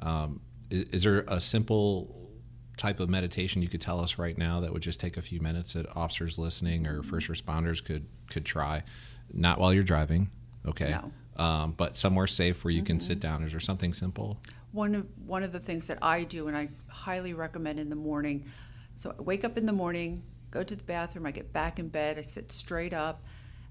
Um, 0.00 0.40
is, 0.70 0.82
is, 0.90 1.02
there 1.04 1.24
a 1.28 1.40
simple 1.40 2.23
type 2.76 3.00
of 3.00 3.08
meditation 3.08 3.62
you 3.62 3.68
could 3.68 3.80
tell 3.80 4.00
us 4.00 4.18
right 4.18 4.36
now 4.36 4.60
that 4.60 4.72
would 4.72 4.82
just 4.82 5.00
take 5.00 5.16
a 5.16 5.22
few 5.22 5.40
minutes 5.40 5.74
that 5.74 5.86
officers 5.96 6.38
listening 6.38 6.86
or 6.86 7.02
first 7.02 7.28
responders 7.28 7.84
could 7.84 8.06
could 8.30 8.44
try? 8.44 8.82
Not 9.32 9.58
while 9.58 9.72
you're 9.72 9.82
driving, 9.82 10.30
okay? 10.66 10.90
No. 10.90 11.12
Um, 11.42 11.74
but 11.76 11.96
somewhere 11.96 12.26
safe 12.26 12.64
where 12.64 12.70
you 12.70 12.80
mm-hmm. 12.80 12.86
can 12.86 13.00
sit 13.00 13.20
down. 13.20 13.42
Is 13.42 13.50
there 13.50 13.60
something 13.60 13.92
simple? 13.92 14.40
One 14.72 14.94
of 14.94 15.06
one 15.26 15.42
of 15.42 15.52
the 15.52 15.60
things 15.60 15.86
that 15.88 15.98
I 16.02 16.24
do, 16.24 16.48
and 16.48 16.56
I 16.56 16.68
highly 16.88 17.32
recommend 17.32 17.80
in 17.80 17.90
the 17.90 17.96
morning. 17.96 18.44
So 18.96 19.14
I 19.18 19.22
wake 19.22 19.44
up 19.44 19.58
in 19.58 19.66
the 19.66 19.72
morning, 19.72 20.22
go 20.50 20.62
to 20.62 20.76
the 20.76 20.84
bathroom, 20.84 21.26
I 21.26 21.32
get 21.32 21.52
back 21.52 21.78
in 21.78 21.88
bed, 21.88 22.18
I 22.18 22.22
sit 22.22 22.52
straight 22.52 22.94
up, 22.94 23.22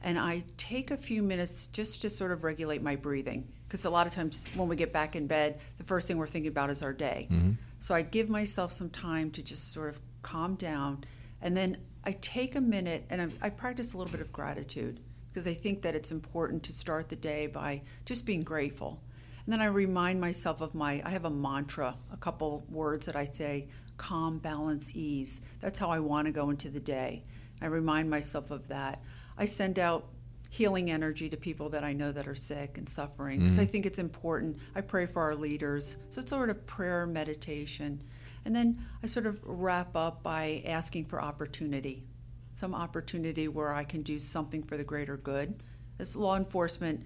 and 0.01 0.19
I 0.19 0.43
take 0.57 0.91
a 0.91 0.98
few 0.98 1.24
minutes 1.24 1.67
just 1.67 2.01
to 2.01 2.10
sort 2.10 2.31
of 2.31 2.43
regulate 2.43 2.81
my 2.81 2.95
breathing. 2.95 3.48
Because 3.67 3.86
a 3.86 3.89
lot 3.89 4.05
of 4.05 4.13
times 4.13 4.43
when 4.55 4.67
we 4.67 4.75
get 4.75 4.93
back 4.93 5.15
in 5.15 5.25
bed, 5.25 5.60
the 5.77 5.83
first 5.83 6.07
thing 6.07 6.17
we're 6.17 6.27
thinking 6.27 6.51
about 6.51 6.69
is 6.69 6.83
our 6.83 6.93
day. 6.93 7.27
Mm-hmm. 7.31 7.51
So 7.84 7.94
I 7.94 8.02
give 8.02 8.30
myself 8.30 8.72
some 8.72 8.90
time 8.90 9.30
to 9.32 9.44
just 9.44 9.74
sort 9.74 9.90
of 9.90 10.00
calm 10.22 10.56
down, 10.56 11.04
and 11.42 11.58
then 11.58 11.80
I 12.06 12.13
take 12.13 12.56
a 12.56 12.62
minute 12.62 13.04
and 13.10 13.22
I, 13.22 13.48
I 13.48 13.50
practice 13.50 13.94
a 13.94 13.98
little 13.98 14.10
bit 14.10 14.22
of 14.22 14.32
gratitude 14.32 15.02
because 15.28 15.48
I 15.48 15.54
think 15.54 15.82
that 15.82 15.94
it's 15.94 16.10
important 16.10 16.63
to 16.63 16.72
start 16.72 17.10
the 17.10 17.18
day 17.18 17.46
by 17.46 17.82
just 18.06 18.25
being 18.25 18.42
grateful. 18.42 19.04
And 19.44 19.52
then 19.52 19.60
I 19.60 19.66
remind 19.66 20.22
myself 20.22 20.62
of 20.62 20.74
my, 20.74 21.02
I 21.04 21.10
have 21.10 21.25
a 21.25 21.30
mantra, 21.30 21.98
a 22.10 22.16
couple 22.16 22.66
words 22.70 23.06
that 23.08 23.18
I 23.18 23.25
say 23.25 23.68
calm, 23.98 24.38
balance, 24.38 24.96
ease. 24.96 25.42
That's 25.60 25.78
how 25.78 25.90
I 25.90 26.00
want 26.00 26.28
to 26.28 26.32
go 26.32 26.52
into 26.52 26.70
the 26.70 26.80
day. 26.80 27.24
I 27.62 27.66
remind 27.66 28.10
myself 28.10 28.50
of 28.50 28.70
that. 28.70 29.04
I 29.38 29.44
send 29.44 29.78
out 29.78 30.08
healing 30.53 30.91
energy 30.91 31.29
to 31.29 31.36
people 31.36 31.67
that 31.69 31.83
I 31.83 31.93
know 31.93 32.12
that 32.12 32.27
are 32.27 32.36
sick 32.36 32.77
and 32.77 32.88
suffering 32.88 33.39
because 33.39 33.57
mm. 33.57 33.63
I 33.63 33.65
think 33.65 33.88
it's 33.88 33.98
important. 33.98 34.57
I 34.75 34.81
pray 34.81 35.07
for 35.07 35.24
our 35.24 35.33
leaders. 35.33 35.98
So 36.10 36.22
it's 36.22 36.29
sort 36.29 36.51
of 36.51 36.67
prayer 36.67 37.07
meditation. 37.07 38.03
And 38.45 38.55
then 38.55 38.86
I 39.01 39.07
sort 39.07 39.25
of 39.25 39.41
wrap 39.43 39.95
up 39.95 40.22
by 40.22 40.62
asking 40.63 41.05
for 41.05 41.19
opportunity 41.19 42.03
some 42.53 42.75
opportunity 42.75 43.48
where 43.48 43.74
I 43.74 43.83
can 43.83 44.03
do 44.03 44.19
something 44.19 44.62
for 44.62 44.77
the 44.77 44.83
greater 44.83 45.17
good. 45.17 45.63
As 45.98 46.15
law 46.15 46.38
enforcement, 46.38 47.03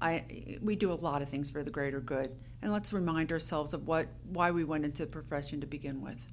I, 0.00 0.58
we 0.60 0.74
do 0.74 0.92
a 0.92 0.94
lot 0.94 1.22
of 1.22 1.28
things 1.28 1.50
for 1.50 1.62
the 1.62 1.70
greater 1.70 2.00
good, 2.00 2.36
and 2.62 2.72
let's 2.72 2.92
remind 2.92 3.30
ourselves 3.30 3.74
of 3.74 3.86
what 3.86 4.08
why 4.30 4.50
we 4.50 4.64
went 4.64 4.84
into 4.84 5.04
the 5.04 5.10
profession 5.10 5.60
to 5.60 5.66
begin 5.66 6.02
with. 6.02 6.26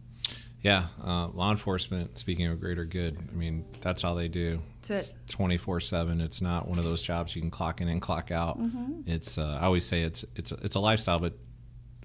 Yeah, 0.65 0.87
uh, 1.03 1.27
law 1.27 1.51
enforcement. 1.51 2.17
Speaking 2.17 2.47
of 2.47 2.59
greater 2.59 2.85
good, 2.85 3.17
I 3.31 3.35
mean 3.35 3.65
that's 3.81 4.03
all 4.03 4.15
they 4.15 4.27
do. 4.27 4.59
That's 4.81 5.11
it. 5.11 5.15
Twenty 5.27 5.57
four 5.57 5.79
seven. 5.79 6.19
It's 6.19 6.41
not 6.41 6.67
one 6.67 6.79
of 6.79 6.85
those 6.85 7.03
jobs 7.03 7.35
you 7.35 7.41
can 7.41 7.51
clock 7.51 7.81
in 7.81 7.87
and 7.87 8.01
clock 8.01 8.31
out. 8.31 8.59
Mm-hmm. 8.59 9.01
It's. 9.05 9.37
Uh, 9.37 9.59
I 9.61 9.65
always 9.65 9.85
say 9.85 10.01
it's 10.01 10.25
it's 10.35 10.51
a, 10.51 10.55
it's 10.63 10.73
a 10.73 10.79
lifestyle, 10.79 11.19
but 11.19 11.33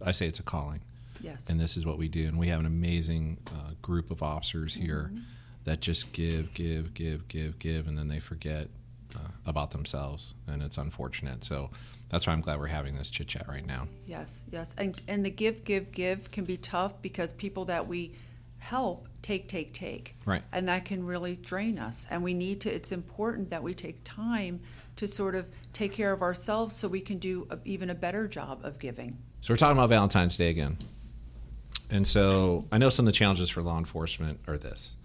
I 0.04 0.12
say 0.12 0.26
it's 0.26 0.40
a 0.40 0.42
calling. 0.42 0.82
Yes. 1.22 1.48
And 1.48 1.58
this 1.58 1.78
is 1.78 1.86
what 1.86 1.96
we 1.96 2.08
do, 2.08 2.28
and 2.28 2.38
we 2.38 2.48
have 2.48 2.60
an 2.60 2.66
amazing 2.66 3.38
uh, 3.46 3.72
group 3.80 4.10
of 4.10 4.22
officers 4.22 4.74
here. 4.74 5.10
Mm-hmm 5.10 5.20
that 5.64 5.80
just 5.80 6.12
give, 6.12 6.54
give, 6.54 6.94
give, 6.94 7.28
give, 7.28 7.58
give, 7.58 7.86
and 7.86 7.96
then 7.98 8.08
they 8.08 8.18
forget 8.18 8.68
uh, 9.14 9.28
about 9.46 9.70
themselves, 9.70 10.34
and 10.46 10.62
it's 10.62 10.78
unfortunate. 10.78 11.44
So 11.44 11.70
that's 12.08 12.26
why 12.26 12.32
I'm 12.32 12.40
glad 12.40 12.58
we're 12.58 12.66
having 12.66 12.96
this 12.96 13.10
chit 13.10 13.28
chat 13.28 13.46
right 13.48 13.66
now. 13.66 13.88
Yes, 14.06 14.44
yes, 14.50 14.74
and 14.78 15.00
and 15.08 15.24
the 15.24 15.30
give, 15.30 15.64
give, 15.64 15.92
give 15.92 16.30
can 16.30 16.44
be 16.44 16.56
tough 16.56 17.00
because 17.02 17.32
people 17.32 17.66
that 17.66 17.86
we 17.86 18.12
help 18.60 19.08
take, 19.22 19.48
take, 19.48 19.72
take, 19.74 20.16
right, 20.24 20.42
and 20.52 20.68
that 20.68 20.84
can 20.84 21.04
really 21.04 21.36
drain 21.36 21.78
us. 21.78 22.06
And 22.08 22.22
we 22.22 22.32
need 22.32 22.60
to. 22.62 22.74
It's 22.74 22.92
important 22.92 23.50
that 23.50 23.62
we 23.62 23.74
take 23.74 24.00
time 24.04 24.60
to 24.96 25.08
sort 25.08 25.34
of 25.34 25.48
take 25.72 25.92
care 25.92 26.12
of 26.12 26.22
ourselves 26.22 26.76
so 26.76 26.88
we 26.88 27.00
can 27.00 27.18
do 27.18 27.46
a, 27.50 27.58
even 27.64 27.90
a 27.90 27.94
better 27.94 28.28
job 28.28 28.60
of 28.64 28.78
giving. 28.78 29.18
So 29.40 29.52
we're 29.52 29.58
talking 29.58 29.76
about 29.76 29.88
Valentine's 29.88 30.36
Day 30.36 30.50
again. 30.50 30.78
And 31.90 32.06
so 32.06 32.66
I 32.70 32.78
know 32.78 32.88
some 32.88 33.04
of 33.04 33.12
the 33.12 33.16
challenges 33.16 33.50
for 33.50 33.62
law 33.62 33.78
enforcement 33.78 34.40
are 34.46 34.56
this 34.56 34.96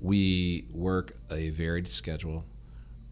we 0.00 0.66
work 0.70 1.12
a 1.30 1.50
varied 1.50 1.88
schedule. 1.88 2.44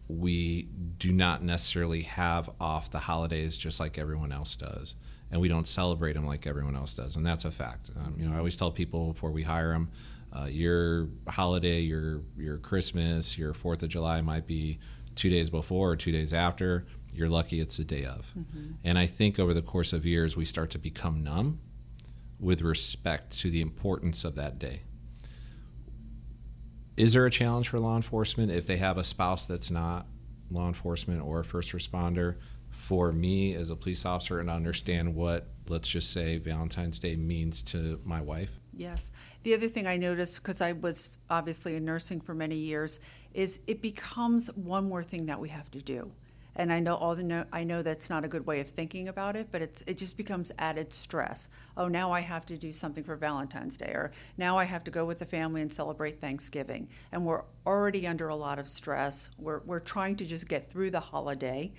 We 0.07 0.63
do 0.97 1.11
not 1.11 1.43
necessarily 1.43 2.03
have 2.03 2.49
off 2.59 2.91
the 2.91 2.99
holidays 2.99 3.57
just 3.57 3.79
like 3.79 3.97
everyone 3.97 4.31
else 4.31 4.55
does, 4.55 4.95
and 5.35 5.41
we 5.41 5.49
don't 5.49 5.67
celebrate 5.67 6.13
them 6.13 6.25
like 6.25 6.47
everyone 6.47 6.77
else 6.77 6.93
does, 6.93 7.17
and 7.17 7.25
that's 7.25 7.43
a 7.43 7.51
fact. 7.51 7.91
Um, 7.93 8.15
you 8.17 8.25
know, 8.25 8.33
I 8.33 8.37
always 8.37 8.55
tell 8.55 8.71
people 8.71 9.11
before 9.11 9.31
we 9.31 9.43
hire 9.43 9.71
them, 9.73 9.89
uh, 10.31 10.45
your 10.45 11.09
holiday, 11.27 11.81
your 11.81 12.21
your 12.37 12.57
Christmas, 12.57 13.37
your 13.37 13.53
Fourth 13.53 13.83
of 13.83 13.89
July 13.89 14.21
might 14.21 14.47
be 14.47 14.79
two 15.15 15.29
days 15.29 15.49
before 15.49 15.91
or 15.91 15.95
two 15.97 16.13
days 16.13 16.33
after. 16.33 16.85
You're 17.13 17.27
lucky 17.27 17.59
it's 17.59 17.75
the 17.75 17.83
day 17.83 18.05
of. 18.05 18.31
Mm-hmm. 18.37 18.71
And 18.85 18.97
I 18.97 19.07
think 19.07 19.37
over 19.37 19.53
the 19.53 19.61
course 19.61 19.91
of 19.91 20.05
years, 20.05 20.37
we 20.37 20.45
start 20.45 20.69
to 20.69 20.79
become 20.79 21.21
numb 21.21 21.59
with 22.39 22.61
respect 22.61 23.37
to 23.39 23.49
the 23.49 23.59
importance 23.59 24.23
of 24.23 24.35
that 24.35 24.57
day 24.57 24.83
is 26.97 27.11
there 27.11 27.25
a 27.25 27.31
challenge 27.31 27.67
for 27.67 27.77
law 27.77 27.97
enforcement 27.97 28.51
if 28.51 28.65
they 28.65 28.77
have 28.77 28.97
a 28.97 29.03
spouse 29.03 29.45
that's 29.45 29.69
not 29.69 30.05
law 30.49 30.67
enforcement 30.67 31.21
or 31.21 31.41
a 31.41 31.43
first 31.43 31.73
responder? 31.73 32.35
For 32.75 33.11
me 33.11 33.55
as 33.55 33.69
a 33.69 33.75
police 33.75 34.05
officer, 34.05 34.39
and 34.39 34.49
understand 34.49 35.15
what, 35.15 35.47
let's 35.67 35.87
just 35.87 36.11
say, 36.11 36.37
Valentine's 36.37 36.99
Day 36.99 37.15
means 37.15 37.63
to 37.63 37.99
my 38.05 38.21
wife? 38.21 38.59
Yes. 38.77 39.11
The 39.43 39.53
other 39.53 39.67
thing 39.67 39.87
I 39.87 39.97
noticed, 39.97 40.41
because 40.41 40.61
I 40.61 40.73
was 40.73 41.17
obviously 41.29 41.75
in 41.75 41.85
nursing 41.85 42.21
for 42.21 42.35
many 42.35 42.57
years, 42.57 42.99
is 43.33 43.61
it 43.65 43.81
becomes 43.81 44.47
one 44.55 44.87
more 44.87 45.03
thing 45.03 45.25
that 45.25 45.39
we 45.39 45.49
have 45.49 45.71
to 45.71 45.81
do 45.81 46.11
and 46.55 46.71
I 46.71 46.79
know 46.79 46.95
all 46.95 47.15
the 47.15 47.23
no, 47.23 47.45
I 47.51 47.63
know 47.63 47.81
that's 47.81 48.09
not 48.09 48.23
a 48.23 48.27
good 48.27 48.45
way 48.45 48.59
of 48.59 48.69
thinking 48.69 49.07
about 49.07 49.35
it, 49.35 49.49
but 49.51 49.61
it's 49.61 49.81
it 49.83 49.97
just 49.97 50.17
becomes 50.17 50.51
added 50.57 50.93
stress. 50.93 51.49
Oh, 51.75 51.87
now 51.87 52.11
I 52.11 52.21
have 52.21 52.45
to 52.47 52.57
do 52.57 52.71
something 52.71 53.03
for 53.03 53.15
Valentine's 53.15 53.77
Day, 53.77 53.91
or 53.91 54.11
now 54.37 54.57
I 54.57 54.63
have 54.63 54.83
to 54.85 54.91
go 54.91 55.05
with 55.05 55.19
the 55.19 55.25
family 55.25 55.61
and 55.61 55.71
celebrate 55.71 56.21
Thanksgiving, 56.21 56.87
and 57.11 57.25
we're 57.25 57.43
already 57.65 58.07
under 58.07 58.29
a 58.29 58.35
lot 58.35 58.59
of 58.59 58.69
stress. 58.69 59.29
We're 59.37 59.59
we're 59.65 59.79
trying 59.79 60.15
to 60.17 60.25
just 60.25 60.47
get 60.47 60.65
through 60.65 60.91
the 60.91 60.99
holiday, 60.99 61.73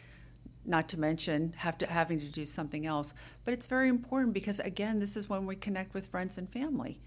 not 0.66 0.88
to 0.88 1.00
mention 1.00 1.54
have 1.58 1.78
to 1.78 1.86
having 1.86 2.18
to 2.18 2.32
do 2.32 2.44
something 2.44 2.86
else. 2.86 3.14
But 3.44 3.54
it's 3.54 3.66
very 3.66 3.88
important 3.88 4.34
because 4.34 4.60
again, 4.60 4.98
this 4.98 5.16
is 5.16 5.28
when 5.28 5.46
we 5.46 5.56
connect 5.56 5.94
with 5.94 6.06
friends 6.06 6.38
and 6.38 6.50
family. 6.50 7.00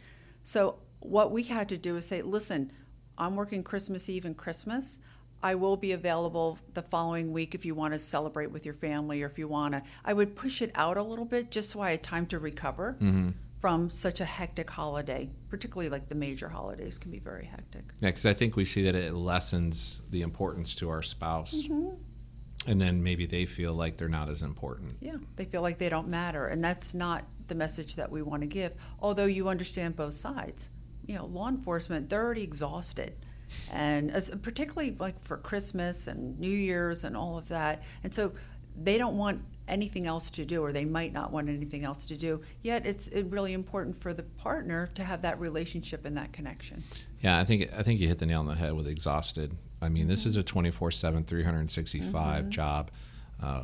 So 0.44 0.80
what 1.00 1.32
we 1.32 1.44
had 1.44 1.70
to 1.70 1.78
do 1.78 1.98
is 1.98 2.08
say, 2.08 2.22
listen, 2.22 2.72
I'm 3.18 3.36
working 3.36 3.64
Christmas 3.64 4.10
Eve 4.10 4.26
and 4.26 4.36
Christmas. 4.36 5.00
I 5.42 5.56
will 5.56 5.78
be 5.78 5.94
available 5.94 6.58
the 6.74 6.82
following 6.82 7.32
week 7.32 7.56
if 7.56 7.66
you 7.66 7.74
want 7.74 7.94
to 7.94 8.00
celebrate 8.00 8.52
with 8.52 8.66
your 8.66 8.74
family 8.74 9.24
or 9.24 9.26
if 9.26 9.40
you 9.40 9.48
want 9.48 9.74
to. 9.74 9.84
I 10.04 10.14
would 10.14 10.36
push 10.36 10.62
it 10.62 10.72
out 10.76 10.98
a 10.98 11.04
little 11.04 11.26
bit 11.26 11.50
just 11.52 11.70
so 11.70 11.82
I 11.82 11.92
had 11.92 12.04
time 12.04 12.26
to 12.28 12.40
recover 12.40 12.98
mm-hmm. 13.00 13.30
from 13.60 13.90
such 13.90 14.20
a 14.20 14.26
hectic 14.26 14.70
holiday, 14.70 15.30
particularly 15.50 15.90
like 15.90 16.10
the 16.10 16.16
major 16.16 16.50
holidays 16.50 16.98
can 16.98 17.12
be 17.12 17.20
very 17.20 17.46
hectic. 17.46 17.86
Yeah, 18.00 18.10
because 18.10 18.26
I 18.26 18.34
think 18.34 18.58
we 18.58 18.66
see 18.66 18.84
that 18.84 18.96
it 18.96 19.14
lessens 19.14 20.02
the 20.10 20.24
importance 20.24 20.76
to 20.76 20.90
our 20.90 21.02
spouse. 21.02 21.64
Mm-hmm. 21.64 21.96
And 22.70 22.80
then 22.80 23.02
maybe 23.02 23.26
they 23.26 23.46
feel 23.46 23.74
like 23.74 23.98
they're 23.98 24.08
not 24.08 24.30
as 24.30 24.44
important. 24.44 24.96
Yeah, 25.02 25.16
they 25.36 25.46
feel 25.46 25.64
like 25.64 25.80
they 25.80 25.90
don't 25.90 26.08
matter. 26.08 26.46
And 26.48 26.64
that's 26.64 26.94
not 26.94 27.26
the 27.48 27.56
message 27.56 27.96
that 27.96 28.12
we 28.12 28.22
want 28.22 28.42
to 28.44 28.48
give, 28.48 28.74
although 29.00 29.26
you 29.26 29.50
understand 29.50 29.96
both 29.96 30.14
sides. 30.14 30.70
You 31.08 31.16
know, 31.16 31.26
law 31.26 31.50
enforcement, 31.50 32.10
they're 32.10 32.24
already 32.24 32.44
exhausted 32.44 33.16
and 33.74 34.12
as, 34.12 34.30
particularly 34.30 34.96
like 35.00 35.20
for 35.20 35.38
Christmas 35.38 36.08
and 36.08 36.38
New 36.40 36.48
Year's 36.48 37.04
and 37.04 37.18
all 37.18 37.40
of 37.40 37.48
that. 37.48 37.82
And 38.04 38.14
so 38.14 38.34
they 38.80 39.00
don't 39.00 39.18
want 39.18 39.42
anything 39.70 40.08
else 40.08 40.30
to 40.30 40.46
do 40.46 40.64
or 40.64 40.72
they 40.72 40.86
might 40.86 41.14
not 41.14 41.32
want 41.32 41.50
anything 41.50 41.84
else 41.84 42.06
to 42.06 42.18
do 42.18 42.42
yet 42.62 42.86
it's 42.86 43.10
really 43.30 43.54
important 43.54 44.00
for 44.02 44.14
the 44.14 44.24
partner 44.24 44.88
to 44.96 45.04
have 45.04 45.22
that 45.22 45.40
relationship 45.40 46.06
and 46.06 46.18
that 46.18 46.32
connection 46.34 46.82
yeah 47.22 47.40
i 47.40 47.44
think 47.44 47.64
i 47.78 47.84
think 47.84 48.00
you 48.00 48.08
hit 48.08 48.20
the 48.20 48.26
nail 48.26 48.40
on 48.40 48.48
the 48.48 48.56
head 48.56 48.74
with 48.74 48.88
exhausted 48.88 49.56
i 49.82 49.90
mean 49.90 50.04
mm-hmm. 50.04 50.10
this 50.10 50.26
is 50.26 50.36
a 50.38 50.44
24-7 50.44 51.26
365 51.26 52.14
mm-hmm. 52.14 52.50
job 52.50 52.92
uh, 53.42 53.64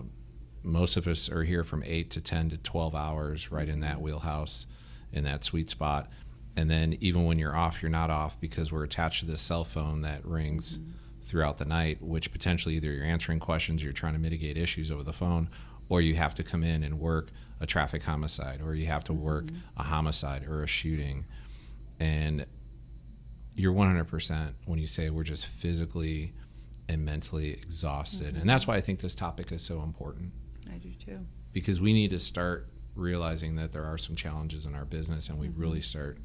most 0.63 0.97
of 0.97 1.05
us 1.07 1.29
are 1.29 1.43
here 1.43 1.63
from 1.63 1.83
8 1.85 2.09
to 2.11 2.21
10 2.21 2.49
to 2.49 2.57
12 2.57 2.95
hours 2.95 3.51
right 3.51 3.69
in 3.69 3.81
that 3.81 4.01
wheelhouse 4.01 4.65
in 5.13 5.23
that 5.23 5.43
sweet 5.43 5.69
spot 5.69 6.09
and 6.57 6.69
then 6.69 6.97
even 7.01 7.25
when 7.25 7.37
you're 7.37 7.55
off 7.55 7.81
you're 7.81 7.91
not 7.91 8.09
off 8.09 8.39
because 8.39 8.71
we're 8.71 8.83
attached 8.83 9.21
to 9.21 9.25
this 9.25 9.41
cell 9.41 9.63
phone 9.63 10.01
that 10.01 10.25
rings 10.25 10.77
mm-hmm. 10.77 10.91
throughout 11.21 11.57
the 11.57 11.65
night 11.65 12.01
which 12.01 12.31
potentially 12.31 12.75
either 12.75 12.91
you're 12.91 13.05
answering 13.05 13.39
questions 13.39 13.83
you're 13.83 13.93
trying 13.93 14.13
to 14.13 14.19
mitigate 14.19 14.57
issues 14.57 14.91
over 14.91 15.03
the 15.03 15.13
phone 15.13 15.49
or 15.89 16.01
you 16.01 16.15
have 16.15 16.35
to 16.35 16.43
come 16.43 16.63
in 16.63 16.83
and 16.83 16.99
work 16.99 17.29
a 17.59 17.65
traffic 17.65 18.03
homicide, 18.03 18.61
or 18.61 18.75
you 18.75 18.85
have 18.87 19.03
to 19.05 19.13
work 19.13 19.45
mm-hmm. 19.45 19.57
a 19.77 19.83
homicide 19.83 20.45
or 20.47 20.63
a 20.63 20.67
shooting. 20.67 21.25
And 21.99 22.45
you're 23.55 23.73
100% 23.73 24.53
when 24.65 24.79
you 24.79 24.87
say 24.87 25.09
we're 25.09 25.23
just 25.23 25.45
physically 25.45 26.33
and 26.89 27.05
mentally 27.05 27.51
exhausted. 27.51 28.29
Mm-hmm. 28.29 28.41
And 28.41 28.49
that's 28.49 28.67
why 28.67 28.75
I 28.75 28.81
think 28.81 28.99
this 28.99 29.15
topic 29.15 29.51
is 29.51 29.61
so 29.61 29.81
important. 29.81 30.33
I 30.71 30.77
do 30.77 30.91
too. 30.93 31.25
Because 31.53 31.79
we 31.79 31.93
need 31.93 32.11
to 32.11 32.19
start 32.19 32.67
realizing 32.95 33.55
that 33.55 33.71
there 33.71 33.85
are 33.85 33.97
some 33.97 34.15
challenges 34.15 34.65
in 34.65 34.75
our 34.75 34.85
business 34.85 35.29
and 35.29 35.39
we 35.39 35.47
mm-hmm. 35.47 35.61
really 35.61 35.81
start 35.81 36.17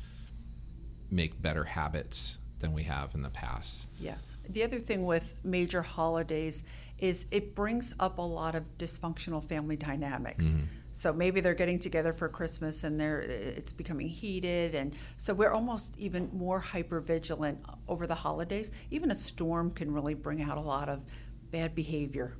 make 1.10 1.40
better 1.40 1.64
habits 1.64 2.38
than 2.60 2.72
we 2.72 2.82
have 2.84 3.14
in 3.14 3.22
the 3.22 3.30
past. 3.30 3.88
Yes. 3.98 4.36
The 4.48 4.62
other 4.62 4.78
thing 4.78 5.04
with 5.04 5.34
major 5.42 5.82
holidays 5.82 6.64
is 6.98 7.26
it 7.30 7.54
brings 7.54 7.94
up 7.98 8.18
a 8.18 8.22
lot 8.22 8.54
of 8.54 8.64
dysfunctional 8.78 9.42
family 9.42 9.76
dynamics. 9.76 10.48
Mm-hmm. 10.48 10.64
So 10.92 11.12
maybe 11.12 11.40
they're 11.40 11.54
getting 11.54 11.78
together 11.78 12.12
for 12.12 12.28
Christmas 12.28 12.84
and 12.84 13.00
they're 13.00 13.20
it's 13.20 13.72
becoming 13.72 14.08
heated 14.08 14.74
and 14.74 14.94
so 15.16 15.32
we're 15.32 15.52
almost 15.52 15.96
even 15.98 16.28
more 16.32 16.58
hyper 16.58 17.00
vigilant 17.00 17.60
over 17.88 18.06
the 18.06 18.14
holidays. 18.14 18.72
Even 18.90 19.10
a 19.10 19.14
storm 19.14 19.70
can 19.70 19.92
really 19.92 20.14
bring 20.14 20.42
out 20.42 20.58
a 20.58 20.60
lot 20.60 20.88
of 20.88 21.04
bad 21.50 21.74
behavior. 21.74 22.36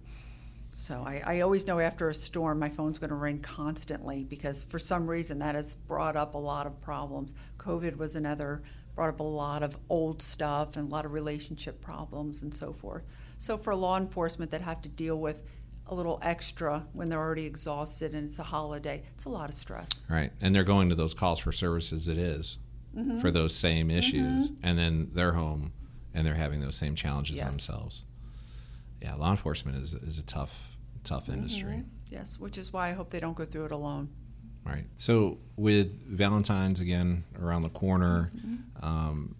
So 0.73 1.03
I, 1.07 1.23
I 1.25 1.41
always 1.41 1.67
know 1.67 1.79
after 1.79 2.09
a 2.09 2.15
storm 2.15 2.59
my 2.59 2.69
phone's 2.69 2.99
going 2.99 3.11
to 3.11 3.17
ring 3.17 3.41
constantly 3.41 4.25
because 4.25 4.63
for 4.63 4.79
some 4.79 5.07
reason 5.07 5.39
that 5.41 5.55
has 5.55 5.75
brought 5.75 6.17
up 6.17 6.35
a 6.35 6.39
lot 6.39 6.67
of 6.67 6.81
problems. 6.81 7.35
COVID 7.59 7.97
was 7.97 8.17
another 8.17 8.63
brought 8.95 9.09
up 9.09 9.21
a 9.21 9.25
lot 9.25 9.63
of 9.63 9.79
old 9.89 10.21
stuff 10.23 10.77
and 10.77 10.89
a 10.89 10.91
lot 10.91 11.05
of 11.05 11.13
relationship 11.13 11.81
problems 11.81 12.43
and 12.43 12.53
so 12.53 12.73
forth. 12.73 13.05
So 13.39 13.57
for 13.57 13.75
law 13.75 13.97
enforcement 13.97 14.51
that 14.51 14.61
have 14.61 14.83
to 14.83 14.89
deal 14.89 15.17
with 15.17 15.43
a 15.87 15.95
little 15.95 16.19
extra 16.23 16.87
when 16.93 17.09
they're 17.09 17.19
already 17.19 17.47
exhausted 17.47 18.15
and 18.15 18.29
it's 18.29 18.39
a 18.39 18.45
holiday, 18.45 19.03
it's 19.15 19.25
a 19.25 19.29
lot 19.29 19.49
of 19.49 19.55
stress. 19.55 20.05
Right. 20.09 20.33
And 20.41 20.55
they're 20.55 20.65
going 20.65 20.89
to 20.91 20.95
those 20.95 21.15
calls 21.15 21.39
for 21.39 21.53
services 21.53 22.09
it 22.09 22.19
is 22.19 22.59
mm-hmm. 22.97 23.21
for 23.21 23.31
those 23.31 23.55
same 23.55 23.91
issues. 23.91 24.51
Mm-hmm. 24.51 24.67
And 24.67 24.79
then 24.79 25.09
they're 25.13 25.33
home 25.33 25.73
and 26.15 26.27
they're 26.27 26.35
having 26.35 26.61
those 26.61 26.77
same 26.77 26.95
challenges 26.95 27.37
yes. 27.37 27.45
themselves. 27.45 28.05
Yeah, 29.01 29.15
law 29.15 29.31
enforcement 29.31 29.79
is, 29.79 29.95
is 29.95 30.19
a 30.19 30.25
tough, 30.25 30.77
tough 31.05 31.25
mm-hmm. 31.25 31.35
industry. 31.35 31.85
Yes, 32.11 32.39
which 32.39 32.59
is 32.59 32.73
why 32.73 32.89
I 32.89 32.93
hope 32.93 33.11
they 33.11 33.21
don't 33.21 33.37
go 33.37 33.45
through 33.45 33.67
it 33.67 33.73
alone. 33.73 34.11
Right. 34.65 34.85
So 34.99 35.39
with 35.57 36.07
Valentine's 36.07 36.81
again 36.81 37.25
around 37.41 37.63
the 37.63 37.71
corner, 37.71 38.31
mm-hmm. 38.37 38.85
um, 38.85 39.37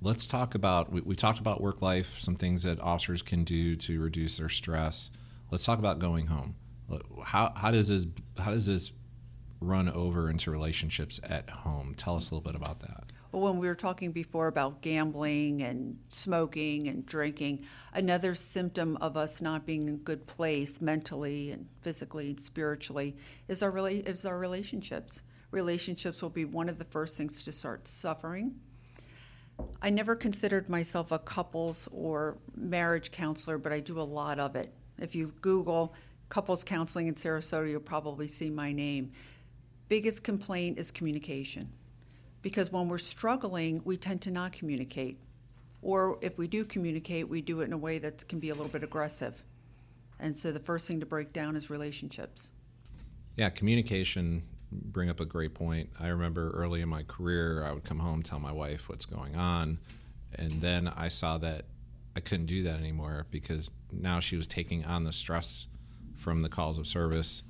let's 0.00 0.26
talk 0.26 0.54
about 0.54 0.92
we, 0.92 1.00
we 1.02 1.16
talked 1.16 1.38
about 1.38 1.60
work 1.60 1.82
life, 1.82 2.18
some 2.18 2.36
things 2.36 2.62
that 2.64 2.80
officers 2.80 3.22
can 3.22 3.44
do 3.44 3.76
to 3.76 4.00
reduce 4.00 4.38
their 4.38 4.48
stress. 4.48 5.10
Let's 5.50 5.64
talk 5.64 5.78
about 5.78 5.98
going 5.98 6.26
home. 6.26 6.56
How 7.24 7.52
how 7.56 7.70
does 7.70 7.88
this 7.88 8.06
how 8.38 8.50
does 8.50 8.66
this 8.66 8.92
run 9.60 9.88
over 9.88 10.30
into 10.30 10.50
relationships 10.50 11.20
at 11.28 11.48
home? 11.50 11.94
Tell 11.96 12.16
us 12.16 12.30
a 12.30 12.34
little 12.34 12.48
bit 12.48 12.56
about 12.56 12.80
that. 12.80 13.05
Well, 13.36 13.52
when 13.52 13.60
we 13.60 13.68
were 13.68 13.74
talking 13.74 14.12
before 14.12 14.46
about 14.46 14.80
gambling 14.80 15.60
and 15.60 15.98
smoking 16.08 16.88
and 16.88 17.04
drinking, 17.04 17.66
another 17.92 18.34
symptom 18.34 18.96
of 19.02 19.14
us 19.14 19.42
not 19.42 19.66
being 19.66 19.88
in 19.88 19.94
a 19.96 19.98
good 19.98 20.26
place 20.26 20.80
mentally 20.80 21.50
and 21.50 21.68
physically 21.82 22.30
and 22.30 22.40
spiritually 22.40 23.14
is 23.46 23.62
our 23.62 23.76
is 23.90 24.24
our 24.24 24.38
relationships. 24.38 25.22
Relationships 25.50 26.22
will 26.22 26.30
be 26.30 26.46
one 26.46 26.70
of 26.70 26.78
the 26.78 26.86
first 26.86 27.18
things 27.18 27.44
to 27.44 27.52
start 27.52 27.86
suffering 27.86 28.54
I 29.82 29.90
never 29.90 30.16
considered 30.16 30.70
myself 30.70 31.12
a 31.12 31.18
couples 31.18 31.90
or 31.92 32.38
marriage 32.56 33.10
counselor, 33.10 33.58
but 33.58 33.70
I 33.70 33.80
do 33.80 34.00
a 34.00 34.02
lot 34.02 34.38
of 34.38 34.56
it. 34.56 34.72
If 34.98 35.14
you 35.14 35.34
Google 35.42 35.94
couples 36.30 36.64
counseling 36.64 37.06
in 37.06 37.14
Sarasota, 37.14 37.68
you'll 37.68 37.80
probably 37.80 38.28
see 38.28 38.48
my 38.48 38.72
name. 38.72 39.12
Biggest 39.90 40.24
complaint 40.24 40.78
is 40.78 40.90
communication. 40.90 41.70
Because 42.46 42.70
when 42.70 42.86
we're 42.86 42.98
struggling, 42.98 43.82
we 43.84 43.96
tend 43.96 44.22
to 44.22 44.30
not 44.30 44.52
communicate. 44.52 45.18
Or 45.82 46.16
if 46.22 46.38
we 46.38 46.46
do 46.46 46.64
communicate, 46.64 47.28
we 47.28 47.42
do 47.42 47.60
it 47.60 47.64
in 47.64 47.72
a 47.72 47.76
way 47.76 47.98
that 47.98 48.28
can 48.28 48.38
be 48.38 48.50
a 48.50 48.54
little 48.54 48.70
bit 48.70 48.84
aggressive. 48.84 49.42
And 50.20 50.36
so 50.36 50.52
the 50.52 50.60
first 50.60 50.86
thing 50.86 51.00
to 51.00 51.06
break 51.06 51.32
down 51.32 51.56
is 51.56 51.70
relationships. 51.70 52.52
Yeah, 53.36 53.50
communication 53.50 54.44
bring 54.70 55.10
up 55.10 55.18
a 55.18 55.24
great 55.24 55.54
point. 55.54 55.90
I 55.98 56.06
remember 56.06 56.52
early 56.52 56.82
in 56.82 56.88
my 56.88 57.02
career, 57.02 57.64
I 57.64 57.72
would 57.72 57.82
come 57.82 57.98
home, 57.98 58.22
tell 58.22 58.38
my 58.38 58.52
wife 58.52 58.88
what's 58.88 59.06
going 59.06 59.34
on, 59.34 59.80
and 60.36 60.52
then 60.60 60.86
I 60.86 61.08
saw 61.08 61.38
that 61.38 61.64
I 62.14 62.20
couldn't 62.20 62.46
do 62.46 62.62
that 62.62 62.78
anymore 62.78 63.26
because 63.32 63.72
now 63.90 64.20
she 64.20 64.36
was 64.36 64.46
taking 64.46 64.84
on 64.84 65.02
the 65.02 65.12
stress 65.12 65.66
from 66.14 66.42
the 66.42 66.48
calls 66.48 66.78
of 66.78 66.86
service 66.86 67.42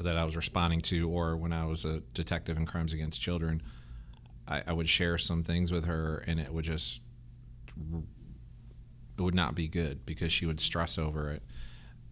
that 0.00 0.16
I 0.16 0.24
was 0.24 0.34
responding 0.34 0.80
to, 0.80 1.10
or 1.10 1.36
when 1.36 1.52
I 1.52 1.66
was 1.66 1.84
a 1.84 2.00
detective 2.14 2.56
in 2.56 2.64
crimes 2.64 2.94
against 2.94 3.20
children, 3.20 3.60
I, 4.52 4.62
I 4.66 4.72
would 4.72 4.88
share 4.88 5.18
some 5.18 5.42
things 5.42 5.72
with 5.72 5.86
her, 5.86 6.22
and 6.26 6.38
it 6.38 6.52
would 6.52 6.64
just 6.64 7.00
it 9.18 9.22
would 9.22 9.34
not 9.34 9.54
be 9.54 9.68
good 9.68 10.04
because 10.04 10.32
she 10.32 10.46
would 10.46 10.60
stress 10.60 10.98
over 10.98 11.30
it, 11.30 11.42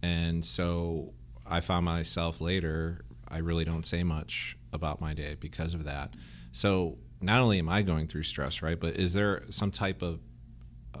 and 0.01 0.43
so 0.43 1.13
I 1.45 1.61
found 1.61 1.85
myself 1.85 2.41
later 2.41 3.03
I 3.27 3.37
really 3.37 3.63
don't 3.63 3.85
say 3.85 4.03
much 4.03 4.57
about 4.73 4.99
my 4.99 5.13
day 5.13 5.37
because 5.39 5.73
of 5.73 5.85
that. 5.85 6.15
So 6.51 6.97
not 7.21 7.39
only 7.39 7.59
am 7.59 7.69
I 7.69 7.81
going 7.81 8.07
through 8.07 8.23
stress, 8.23 8.61
right, 8.61 8.77
but 8.79 8.97
is 8.97 9.13
there 9.13 9.43
some 9.49 9.71
type 9.71 10.01
of 10.01 10.19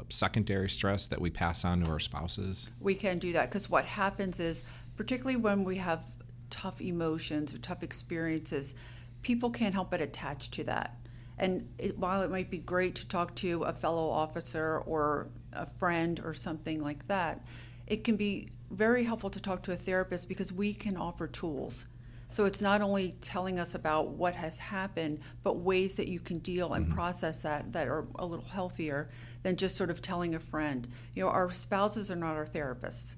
secondary 0.09 0.69
stress 0.69 1.07
that 1.07 1.19
we 1.19 1.29
pass 1.29 1.65
on 1.65 1.81
to 1.83 1.91
our 1.91 1.99
spouses? 1.99 2.69
We 2.79 2.95
can 2.95 3.17
do 3.17 3.33
that 3.33 3.49
because 3.49 3.69
what 3.69 3.85
happens 3.85 4.39
is, 4.39 4.63
particularly 4.95 5.35
when 5.35 5.63
we 5.63 5.77
have 5.77 6.13
tough 6.49 6.81
emotions 6.81 7.53
or 7.53 7.57
tough 7.57 7.83
experiences, 7.83 8.75
people 9.21 9.49
can't 9.49 9.73
help 9.73 9.91
but 9.91 10.01
attach 10.01 10.51
to 10.51 10.63
that. 10.65 10.97
And 11.41 11.67
it, 11.77 11.97
while 11.97 12.21
it 12.21 12.31
might 12.31 12.49
be 12.49 12.59
great 12.59 12.95
to 12.95 13.07
talk 13.07 13.35
to 13.35 13.63
a 13.63 13.73
fellow 13.73 14.09
officer 14.09 14.81
or 14.85 15.27
a 15.51 15.65
friend 15.65 16.21
or 16.23 16.33
something 16.33 16.81
like 16.81 17.07
that, 17.07 17.45
it 17.87 18.03
can 18.03 18.15
be 18.15 18.49
very 18.69 19.03
helpful 19.03 19.29
to 19.29 19.41
talk 19.41 19.63
to 19.63 19.73
a 19.73 19.75
therapist 19.75 20.29
because 20.29 20.53
we 20.53 20.73
can 20.73 20.95
offer 20.95 21.27
tools 21.27 21.87
so 22.31 22.45
it's 22.45 22.61
not 22.61 22.81
only 22.81 23.11
telling 23.11 23.59
us 23.59 23.75
about 23.75 24.11
what 24.11 24.35
has 24.35 24.57
happened, 24.57 25.19
but 25.43 25.57
ways 25.57 25.95
that 25.95 26.07
you 26.07 26.19
can 26.19 26.39
deal 26.39 26.73
and 26.73 26.85
mm-hmm. 26.85 26.95
process 26.95 27.43
that 27.43 27.73
that 27.73 27.87
are 27.87 28.07
a 28.15 28.25
little 28.25 28.47
healthier 28.47 29.09
than 29.43 29.57
just 29.57 29.75
sort 29.75 29.89
of 29.89 30.01
telling 30.01 30.33
a 30.33 30.39
friend. 30.39 30.87
You 31.13 31.25
know, 31.25 31.29
our 31.29 31.51
spouses 31.51 32.09
are 32.09 32.15
not 32.15 32.37
our 32.37 32.45
therapists. 32.45 33.15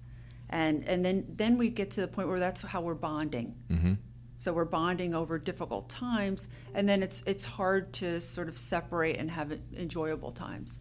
And 0.50 0.84
and 0.86 1.06
then 1.06 1.26
then 1.30 1.58
we 1.60 1.70
get 1.70 1.92
to 1.92 2.02
the 2.02 2.08
point 2.08 2.28
where 2.28 2.40
that's 2.40 2.64
how 2.64 2.82
we're 2.82 2.96
bonding. 2.96 3.56
Mm-hmm. 3.70 3.94
So 4.38 4.54
we're 4.54 4.66
bonding 4.66 5.14
over 5.14 5.40
difficult 5.40 5.90
times, 5.90 6.48
and 6.74 6.88
then 6.88 7.02
it's 7.02 7.22
it's 7.24 7.46
hard 7.46 7.94
to 7.94 8.20
sort 8.20 8.48
of 8.48 8.58
separate 8.58 9.18
and 9.18 9.32
have 9.32 9.58
enjoyable 9.78 10.32
times. 10.32 10.80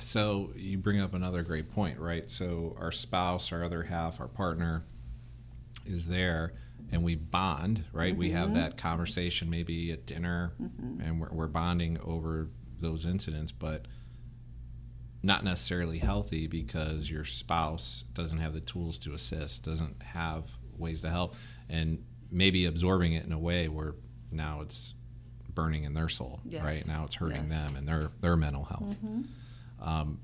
So 0.00 0.50
you 0.56 0.78
bring 0.78 1.00
up 1.00 1.14
another 1.14 1.42
great 1.42 1.72
point, 1.72 1.98
right? 1.98 2.28
So 2.28 2.76
our 2.80 2.92
spouse, 2.92 3.52
our 3.52 3.62
other 3.62 3.82
half, 3.82 4.20
our 4.20 4.28
partner 4.28 4.84
is 5.86 6.08
there 6.08 6.54
and 6.90 7.02
we 7.02 7.14
bond, 7.14 7.84
right? 7.92 8.12
Mm-hmm. 8.12 8.20
We 8.20 8.30
have 8.30 8.46
mm-hmm. 8.46 8.56
that 8.56 8.76
conversation 8.76 9.50
maybe 9.50 9.92
at 9.92 10.06
dinner, 10.06 10.52
mm-hmm. 10.60 11.00
and 11.00 11.20
we're, 11.20 11.30
we're, 11.30 11.48
bonding 11.48 11.98
over 12.04 12.48
those 12.78 13.06
incidents, 13.06 13.50
but 13.50 13.86
not 15.22 15.44
necessarily 15.44 15.98
healthy 15.98 16.46
because 16.46 17.10
your 17.10 17.24
spouse 17.24 18.04
doesn't 18.12 18.38
have 18.38 18.52
the 18.52 18.60
tools 18.60 18.98
to 18.98 19.14
assist, 19.14 19.64
doesn't 19.64 20.02
have 20.02 20.44
ways 20.76 21.00
to 21.00 21.10
help, 21.10 21.34
and 21.68 22.04
maybe 22.30 22.66
absorbing 22.66 23.12
it 23.12 23.24
in 23.24 23.32
a 23.32 23.38
way 23.38 23.68
where 23.68 23.94
now 24.30 24.60
it's 24.60 24.94
burning 25.54 25.84
in 25.84 25.94
their 25.94 26.08
soul, 26.08 26.40
yes. 26.44 26.62
right? 26.62 26.84
Now 26.88 27.04
it's 27.04 27.14
hurting 27.14 27.46
yes. 27.48 27.62
them 27.62 27.76
and 27.76 27.86
their 27.86 28.10
their 28.20 28.36
mental 28.36 28.64
health. 28.64 28.96
Mm-hmm. 29.04 29.22
Um, 29.80 30.20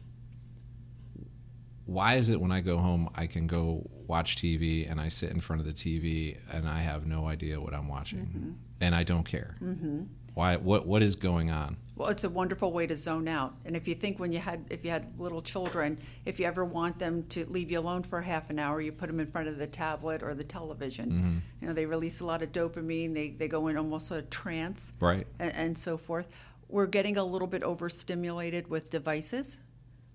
why 1.86 2.14
is 2.14 2.28
it 2.28 2.40
when 2.40 2.52
I 2.52 2.60
go 2.60 2.78
home 2.78 3.10
I 3.16 3.26
can 3.26 3.46
go 3.46 3.88
watch 4.06 4.36
TV 4.36 4.90
and 4.90 5.00
I 5.00 5.08
sit 5.08 5.30
in 5.30 5.40
front 5.40 5.60
of 5.60 5.66
the 5.66 5.72
TV 5.72 6.38
and 6.52 6.68
I 6.68 6.80
have 6.80 7.06
no 7.06 7.26
idea 7.26 7.60
what 7.60 7.74
I'm 7.74 7.88
watching 7.88 8.26
mm-hmm. 8.26 8.50
and 8.80 8.94
I 8.94 9.04
don't 9.04 9.24
care? 9.24 9.56
Mm-hmm. 9.62 10.02
Why? 10.40 10.56
What? 10.56 10.86
What 10.86 11.02
is 11.02 11.16
going 11.16 11.50
on? 11.50 11.76
Well, 11.96 12.08
it's 12.08 12.24
a 12.24 12.30
wonderful 12.30 12.72
way 12.72 12.86
to 12.86 12.96
zone 12.96 13.28
out. 13.28 13.56
And 13.66 13.76
if 13.76 13.86
you 13.86 13.94
think 13.94 14.18
when 14.18 14.32
you 14.32 14.38
had 14.38 14.64
if 14.70 14.86
you 14.86 14.90
had 14.90 15.20
little 15.20 15.42
children, 15.42 15.98
if 16.24 16.40
you 16.40 16.46
ever 16.46 16.64
want 16.64 16.98
them 16.98 17.24
to 17.24 17.44
leave 17.44 17.70
you 17.70 17.78
alone 17.78 18.04
for 18.04 18.22
half 18.22 18.48
an 18.48 18.58
hour, 18.58 18.80
you 18.80 18.90
put 18.90 19.08
them 19.08 19.20
in 19.20 19.26
front 19.26 19.48
of 19.48 19.58
the 19.58 19.66
tablet 19.66 20.22
or 20.22 20.34
the 20.34 20.42
television. 20.42 21.10
Mm-hmm. 21.10 21.38
You 21.60 21.68
know, 21.68 21.74
they 21.74 21.84
release 21.84 22.20
a 22.20 22.24
lot 22.24 22.42
of 22.42 22.52
dopamine. 22.52 23.12
They 23.12 23.28
they 23.28 23.48
go 23.48 23.68
in 23.68 23.76
almost 23.76 24.10
a 24.12 24.22
trance, 24.22 24.94
Right. 24.98 25.26
and, 25.38 25.54
and 25.54 25.76
so 25.76 25.98
forth. 25.98 26.28
We're 26.70 26.86
getting 26.86 27.18
a 27.18 27.24
little 27.24 27.48
bit 27.48 27.62
overstimulated 27.62 28.68
with 28.68 28.88
devices. 28.88 29.60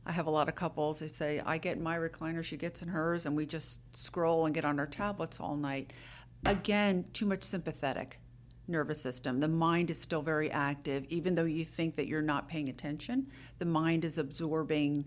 I 0.07 0.11
have 0.11 0.25
a 0.25 0.31
lot 0.31 0.49
of 0.49 0.55
couples. 0.55 1.01
They 1.01 1.07
say, 1.07 1.39
I 1.45 1.59
get 1.59 1.77
in 1.77 1.83
my 1.83 1.97
recliner, 1.97 2.43
she 2.43 2.57
gets 2.57 2.81
in 2.81 2.87
hers, 2.87 3.27
and 3.27 3.35
we 3.35 3.45
just 3.45 3.79
scroll 3.95 4.47
and 4.47 4.55
get 4.55 4.65
on 4.65 4.79
our 4.79 4.87
tablets 4.87 5.39
all 5.39 5.55
night. 5.55 5.93
Again, 6.45 7.05
too 7.13 7.27
much 7.27 7.43
sympathetic 7.43 8.19
nervous 8.67 9.01
system. 9.01 9.39
The 9.39 9.47
mind 9.47 9.91
is 9.91 9.99
still 10.01 10.21
very 10.21 10.49
active, 10.51 11.05
even 11.09 11.35
though 11.35 11.43
you 11.45 11.65
think 11.65 11.95
that 11.95 12.07
you're 12.07 12.21
not 12.21 12.47
paying 12.47 12.69
attention. 12.69 13.27
The 13.59 13.65
mind 13.65 14.03
is 14.05 14.17
absorbing 14.17 15.05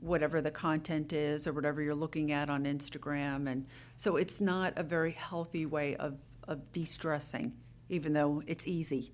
whatever 0.00 0.40
the 0.40 0.50
content 0.50 1.12
is 1.12 1.46
or 1.46 1.52
whatever 1.52 1.80
you're 1.82 1.94
looking 1.94 2.30
at 2.32 2.50
on 2.50 2.64
Instagram. 2.64 3.48
And 3.50 3.66
so 3.96 4.16
it's 4.16 4.40
not 4.40 4.72
a 4.76 4.82
very 4.82 5.12
healthy 5.12 5.64
way 5.66 5.96
of, 5.96 6.18
of 6.46 6.70
de 6.72 6.84
stressing, 6.84 7.52
even 7.88 8.12
though 8.12 8.42
it's 8.46 8.66
easy. 8.66 9.12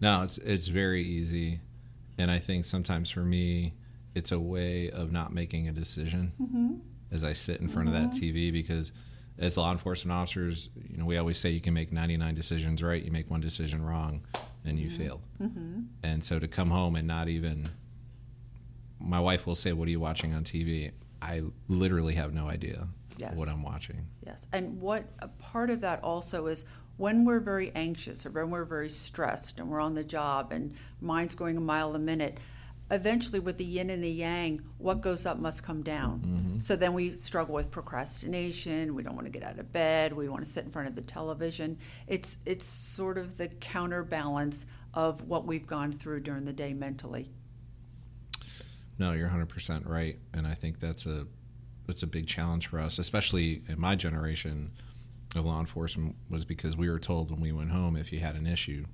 No, 0.00 0.22
it's 0.22 0.38
it's 0.38 0.66
very 0.66 1.00
easy, 1.02 1.60
and 2.18 2.28
I 2.28 2.38
think 2.38 2.64
sometimes 2.64 3.08
for 3.08 3.20
me, 3.20 3.74
it's 4.16 4.32
a 4.32 4.40
way 4.40 4.90
of 4.90 5.12
not 5.12 5.32
making 5.32 5.68
a 5.68 5.72
decision 5.72 6.32
Mm-hmm. 6.42 6.74
as 7.12 7.22
I 7.22 7.34
sit 7.34 7.60
in 7.60 7.68
front 7.68 7.88
of 7.88 7.94
that 7.94 8.10
TV 8.10 8.52
because. 8.52 8.92
As 9.38 9.56
law 9.56 9.72
enforcement 9.72 10.12
officers, 10.16 10.68
you 10.88 10.98
know, 10.98 11.04
we 11.04 11.16
always 11.16 11.38
say 11.38 11.50
you 11.50 11.60
can 11.60 11.74
make 11.74 11.92
99 11.92 12.34
decisions 12.34 12.82
right, 12.82 13.02
you 13.02 13.10
make 13.10 13.30
one 13.30 13.40
decision 13.40 13.84
wrong, 13.84 14.22
and 14.64 14.78
you 14.78 14.90
fail. 14.90 15.20
Mm-hmm. 15.42 15.80
And 16.02 16.22
so 16.22 16.38
to 16.38 16.46
come 16.46 16.70
home 16.70 16.96
and 16.96 17.08
not 17.08 17.28
even, 17.28 17.68
my 19.00 19.18
wife 19.20 19.46
will 19.46 19.54
say, 19.54 19.72
"What 19.72 19.88
are 19.88 19.90
you 19.90 20.00
watching 20.00 20.34
on 20.34 20.44
TV?" 20.44 20.92
I 21.20 21.42
literally 21.68 22.14
have 22.14 22.34
no 22.34 22.48
idea 22.48 22.88
Yes. 23.16 23.38
what 23.38 23.48
I'm 23.48 23.62
watching. 23.62 24.06
Yes, 24.26 24.46
and 24.52 24.80
what 24.80 25.04
a 25.20 25.28
part 25.28 25.70
of 25.70 25.80
that 25.80 26.02
also 26.02 26.46
is 26.46 26.64
when 26.96 27.24
we're 27.24 27.40
very 27.40 27.72
anxious 27.74 28.26
or 28.26 28.30
when 28.30 28.50
we're 28.50 28.64
very 28.64 28.88
stressed 28.88 29.58
and 29.58 29.68
we're 29.68 29.80
on 29.80 29.94
the 29.94 30.04
job 30.04 30.52
and 30.52 30.74
mind's 31.00 31.34
going 31.34 31.56
a 31.56 31.60
mile 31.60 31.94
a 31.94 31.98
minute. 31.98 32.38
Eventually, 32.92 33.40
with 33.40 33.56
the 33.56 33.64
yin 33.64 33.88
and 33.88 34.04
the 34.04 34.10
yang, 34.10 34.60
what 34.76 35.00
goes 35.00 35.24
up 35.24 35.38
must 35.38 35.62
come 35.62 35.82
down. 35.82 36.20
Mm-hmm. 36.20 36.58
So 36.58 36.76
then 36.76 36.92
we 36.92 37.16
struggle 37.16 37.54
with 37.54 37.70
procrastination. 37.70 38.94
We 38.94 39.02
don't 39.02 39.14
want 39.14 39.26
to 39.26 39.32
get 39.32 39.42
out 39.42 39.58
of 39.58 39.72
bed. 39.72 40.12
We 40.12 40.28
want 40.28 40.44
to 40.44 40.50
sit 40.50 40.66
in 40.66 40.70
front 40.70 40.88
of 40.88 40.94
the 40.94 41.00
television. 41.00 41.78
It's 42.06 42.36
it's 42.44 42.66
sort 42.66 43.16
of 43.16 43.38
the 43.38 43.48
counterbalance 43.48 44.66
of 44.92 45.22
what 45.22 45.46
we've 45.46 45.66
gone 45.66 45.92
through 45.92 46.20
during 46.20 46.44
the 46.44 46.52
day 46.52 46.74
mentally. 46.74 47.30
No, 48.98 49.12
you're 49.12 49.28
100% 49.28 49.88
right, 49.88 50.18
and 50.34 50.46
I 50.46 50.52
think 50.52 50.78
that's 50.78 51.06
a 51.06 51.26
that's 51.86 52.02
a 52.02 52.06
big 52.06 52.26
challenge 52.26 52.66
for 52.66 52.78
us, 52.78 52.98
especially 52.98 53.62
in 53.68 53.80
my 53.80 53.96
generation 53.96 54.70
of 55.34 55.46
law 55.46 55.60
enforcement, 55.60 56.16
was 56.28 56.44
because 56.44 56.76
we 56.76 56.90
were 56.90 56.98
told 56.98 57.30
when 57.30 57.40
we 57.40 57.52
went 57.52 57.70
home, 57.70 57.96
if 57.96 58.12
you 58.12 58.20
had 58.20 58.36
an 58.36 58.46
issue, 58.46 58.84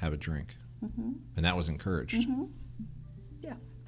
have 0.00 0.12
a 0.12 0.16
drink, 0.16 0.54
mm-hmm. 0.82 1.12
and 1.34 1.44
that 1.44 1.56
was 1.56 1.68
encouraged. 1.68 2.14
Yeah, 2.14 2.44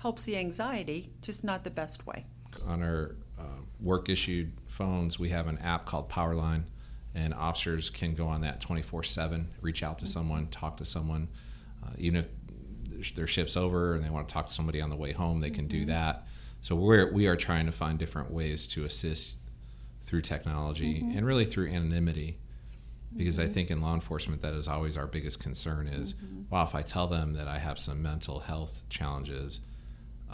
helps 0.04 0.26
the 0.26 0.36
anxiety, 0.36 1.08
just 1.22 1.42
not 1.42 1.64
the 1.64 1.70
best 1.70 2.06
way. 2.06 2.22
On 2.66 2.82
our 2.82 3.16
uh, 3.40 3.62
work 3.80 4.10
issued 4.10 4.52
phones, 4.66 5.18
we 5.18 5.30
have 5.30 5.46
an 5.46 5.56
app 5.60 5.86
called 5.86 6.10
Powerline, 6.10 6.64
and 7.14 7.32
officers 7.32 7.88
can 7.88 8.12
go 8.12 8.26
on 8.28 8.42
that 8.42 8.60
24 8.60 9.02
7, 9.02 9.48
reach 9.62 9.82
out 9.82 9.98
to 10.00 10.04
mm-hmm. 10.04 10.12
someone, 10.12 10.46
talk 10.48 10.76
to 10.76 10.84
someone, 10.84 11.28
uh, 11.82 11.88
even 11.96 12.20
if 12.20 13.14
their 13.14 13.26
ship's 13.26 13.56
over 13.56 13.94
and 13.94 14.04
they 14.04 14.10
want 14.10 14.28
to 14.28 14.34
talk 14.34 14.48
to 14.48 14.52
somebody 14.52 14.78
on 14.78 14.90
the 14.90 14.96
way 14.96 15.12
home, 15.12 15.40
they 15.40 15.48
can 15.48 15.68
do 15.68 15.78
mm-hmm. 15.78 15.88
that. 15.88 16.26
So 16.60 16.76
we're 16.76 17.10
we 17.10 17.26
are 17.26 17.36
trying 17.36 17.64
to 17.64 17.72
find 17.72 17.98
different 17.98 18.30
ways 18.30 18.66
to 18.68 18.84
assist 18.84 19.38
through 20.02 20.20
technology 20.20 20.96
mm-hmm. 21.00 21.16
and 21.16 21.26
really 21.26 21.46
through 21.46 21.68
anonymity, 21.68 22.36
because 23.16 23.38
I 23.38 23.46
think 23.46 23.70
in 23.70 23.80
law 23.80 23.94
enforcement 23.94 24.42
that 24.42 24.52
is 24.52 24.68
always 24.68 24.98
our 24.98 25.06
biggest 25.06 25.40
concern 25.40 25.86
is, 25.86 26.12
wow, 26.50 26.64
if 26.64 26.74
I 26.74 26.82
tell 26.82 27.06
them 27.06 27.32
that 27.32 27.48
I 27.48 27.58
have 27.58 27.78
some 27.78 28.02
mental 28.02 28.40
health 28.40 28.82
challenges, 28.90 29.60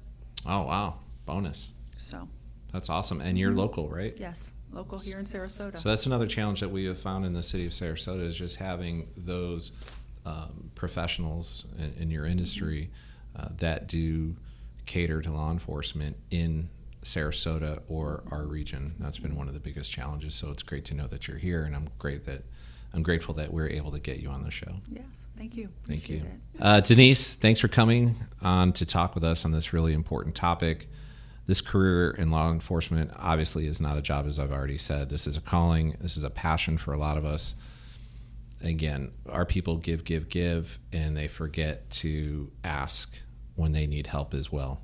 Oh, 0.46 0.64
wow. 0.64 1.00
Bonus. 1.26 1.74
So, 1.96 2.28
That's 2.74 2.90
awesome. 2.90 3.22
And 3.22 3.38
you're 3.38 3.54
local, 3.54 3.88
right? 3.88 4.14
yes, 4.20 4.52
local 4.72 5.00
here 5.00 5.18
in 5.18 5.26
Sarasota. 5.26 5.78
So 5.78 5.88
that's 5.90 6.06
another 6.06 6.28
challenge 6.28 6.60
that 6.60 6.70
we 6.70 6.86
have 6.86 7.00
found 7.00 7.26
in 7.26 7.34
the 7.34 7.42
city 7.42 7.66
of 7.66 7.72
Sarasota 7.72 8.22
is 8.22 8.36
just 8.36 8.58
having 8.58 9.08
those 9.16 9.72
um, 10.26 10.72
professionals 10.76 11.66
in, 11.80 11.94
in 11.98 12.12
your 12.12 12.26
industry 12.26 12.92
uh, 13.36 13.48
that 13.58 13.88
do 13.88 14.36
cater 14.86 15.22
to 15.22 15.32
law 15.32 15.52
enforcement 15.52 16.18
in 16.30 16.70
Sarasota 17.06 17.82
or 17.88 18.24
our 18.32 18.46
region. 18.46 18.96
That's 19.00 19.20
been 19.20 19.36
one 19.36 19.48
of 19.48 19.54
the 19.54 19.60
biggest 19.60 19.92
challenges. 19.92 20.36
So 20.36 20.52
it's 20.52 20.64
great 20.64 20.86
to 20.86 20.94
know 20.94 21.08
that 21.08 21.28
you're 21.28 21.38
here, 21.38 21.64
and 21.64 21.76
I'm 21.76 21.90
great 21.98 22.26
that 22.26 22.44
I'm 22.94 23.04
grateful 23.04 23.34
that 23.36 23.54
we're 23.54 23.68
able 23.68 23.92
to 23.92 24.00
get 24.00 24.20
you 24.20 24.30
on 24.30 24.44
the 24.44 24.52
show. 24.52 24.74
Yes, 24.90 25.28
thank 25.38 25.56
you. 25.56 25.70
Thank 25.86 26.10
you. 26.10 26.18
Appreciate 26.18 26.40
it. 26.56 26.62
Uh, 26.62 26.80
Denise, 26.80 27.36
thanks 27.36 27.60
for 27.60 27.68
coming 27.68 28.16
on 28.42 28.74
to 28.74 28.86
talk 28.86 29.16
with 29.16 29.24
us 29.24 29.46
on 29.46 29.52
this 29.52 29.74
really 29.74 29.94
important 29.94 30.36
topic. 30.36 30.88
This 31.46 31.62
career 31.62 32.12
in 32.12 32.32
law 32.32 32.52
enforcement 32.52 33.12
obviously 33.18 33.68
is 33.68 33.80
not 33.80 33.98
a 33.98 34.02
job, 34.02 34.26
as 34.26 34.40
I've 34.40 34.52
already 34.52 34.78
said. 34.78 35.10
This 35.10 35.28
is 35.28 35.38
a 35.38 35.42
calling, 35.42 35.96
this 36.00 36.18
is 36.18 36.24
a 36.24 36.30
passion 36.30 36.78
for 36.78 36.94
a 36.94 36.98
lot 36.98 37.18
of 37.18 37.26
us. 37.26 37.56
Again, 38.64 39.12
our 39.30 39.46
people 39.46 39.78
give, 39.78 40.06
give, 40.06 40.30
give, 40.30 40.80
and 40.92 41.16
they 41.16 41.28
forget 41.28 41.92
to 41.92 42.52
ask 42.64 43.22
when 43.56 43.74
they 43.74 43.86
need 43.86 44.08
help 44.08 44.34
as 44.34 44.52
well. 44.52 44.82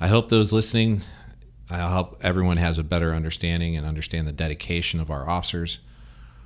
I 0.00 0.08
hope 0.08 0.28
those 0.28 0.52
listening, 0.52 1.02
I 1.74 1.90
hope 1.90 2.18
everyone 2.22 2.58
has 2.58 2.78
a 2.78 2.84
better 2.84 3.14
understanding 3.14 3.76
and 3.76 3.86
understand 3.86 4.26
the 4.26 4.32
dedication 4.32 5.00
of 5.00 5.10
our 5.10 5.28
officers 5.28 5.78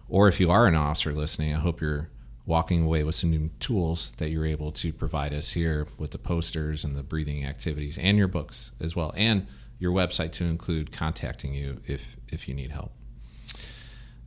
or 0.08 0.28
if 0.28 0.38
you 0.40 0.50
are 0.50 0.66
an 0.66 0.74
officer 0.74 1.12
listening, 1.12 1.54
I 1.54 1.58
hope 1.58 1.80
you're 1.80 2.08
walking 2.44 2.84
away 2.84 3.02
with 3.02 3.16
some 3.16 3.30
new 3.30 3.50
tools 3.58 4.12
that 4.12 4.30
you're 4.30 4.46
able 4.46 4.70
to 4.70 4.92
provide 4.92 5.34
us 5.34 5.52
here 5.52 5.88
with 5.98 6.12
the 6.12 6.18
posters 6.18 6.84
and 6.84 6.94
the 6.94 7.02
breathing 7.02 7.44
activities 7.44 7.98
and 7.98 8.16
your 8.16 8.28
books 8.28 8.70
as 8.80 8.94
well, 8.94 9.12
and 9.16 9.46
your 9.78 9.92
website 9.92 10.32
to 10.32 10.44
include 10.44 10.92
contacting 10.92 11.54
you 11.54 11.80
if 11.86 12.16
if 12.28 12.48
you 12.48 12.54
need 12.54 12.70
help. 12.70 12.92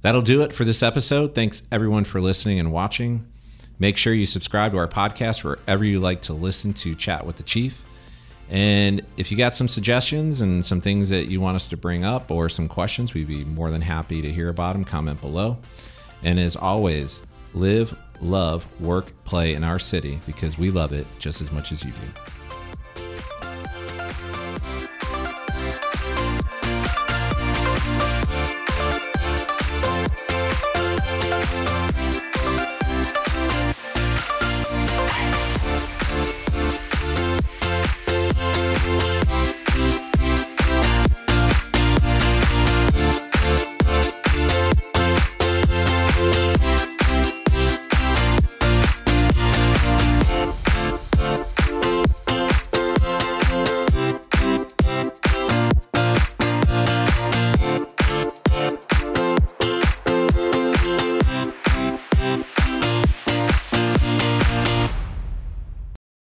That'll 0.01 0.21
do 0.21 0.41
it 0.41 0.53
for 0.53 0.63
this 0.63 0.83
episode. 0.83 1.33
Thanks 1.33 1.65
everyone 1.71 2.03
for 2.03 2.21
listening 2.21 2.59
and 2.59 2.71
watching. 2.71 3.25
Make 3.79 3.95
sure 3.95 4.13
you 4.13 4.25
subscribe 4.25 4.73
to 4.73 4.77
our 4.77 4.88
podcast 4.88 5.43
wherever 5.43 5.85
you 5.85 5.99
like 5.99 6.21
to 6.23 6.33
listen 6.33 6.73
to 6.75 6.95
Chat 6.95 7.25
with 7.25 7.38
the 7.38 7.43
Chief. 7.43 7.88
And 8.49 9.05
if 9.17 9.31
you 9.31 9.38
got 9.38 9.53
some 9.53 9.67
suggestions 9.67 10.41
and 10.41 10.65
some 10.65 10.81
things 10.81 11.09
that 11.09 11.25
you 11.27 11.39
want 11.39 11.55
us 11.55 11.67
to 11.67 11.77
bring 11.77 12.03
up 12.03 12.31
or 12.31 12.49
some 12.49 12.67
questions, 12.67 13.13
we'd 13.13 13.27
be 13.27 13.43
more 13.43 13.69
than 13.69 13.81
happy 13.81 14.21
to 14.21 14.31
hear 14.31 14.49
about 14.49 14.73
them. 14.73 14.83
Comment 14.83 15.19
below. 15.21 15.57
And 16.23 16.39
as 16.39 16.55
always, 16.55 17.21
live, 17.53 17.97
love, 18.21 18.65
work, 18.81 19.13
play 19.23 19.53
in 19.53 19.63
our 19.63 19.79
city 19.79 20.19
because 20.25 20.57
we 20.57 20.71
love 20.71 20.93
it 20.93 21.05
just 21.19 21.41
as 21.41 21.51
much 21.51 21.71
as 21.71 21.83
you 21.83 21.91
do. 21.91 22.38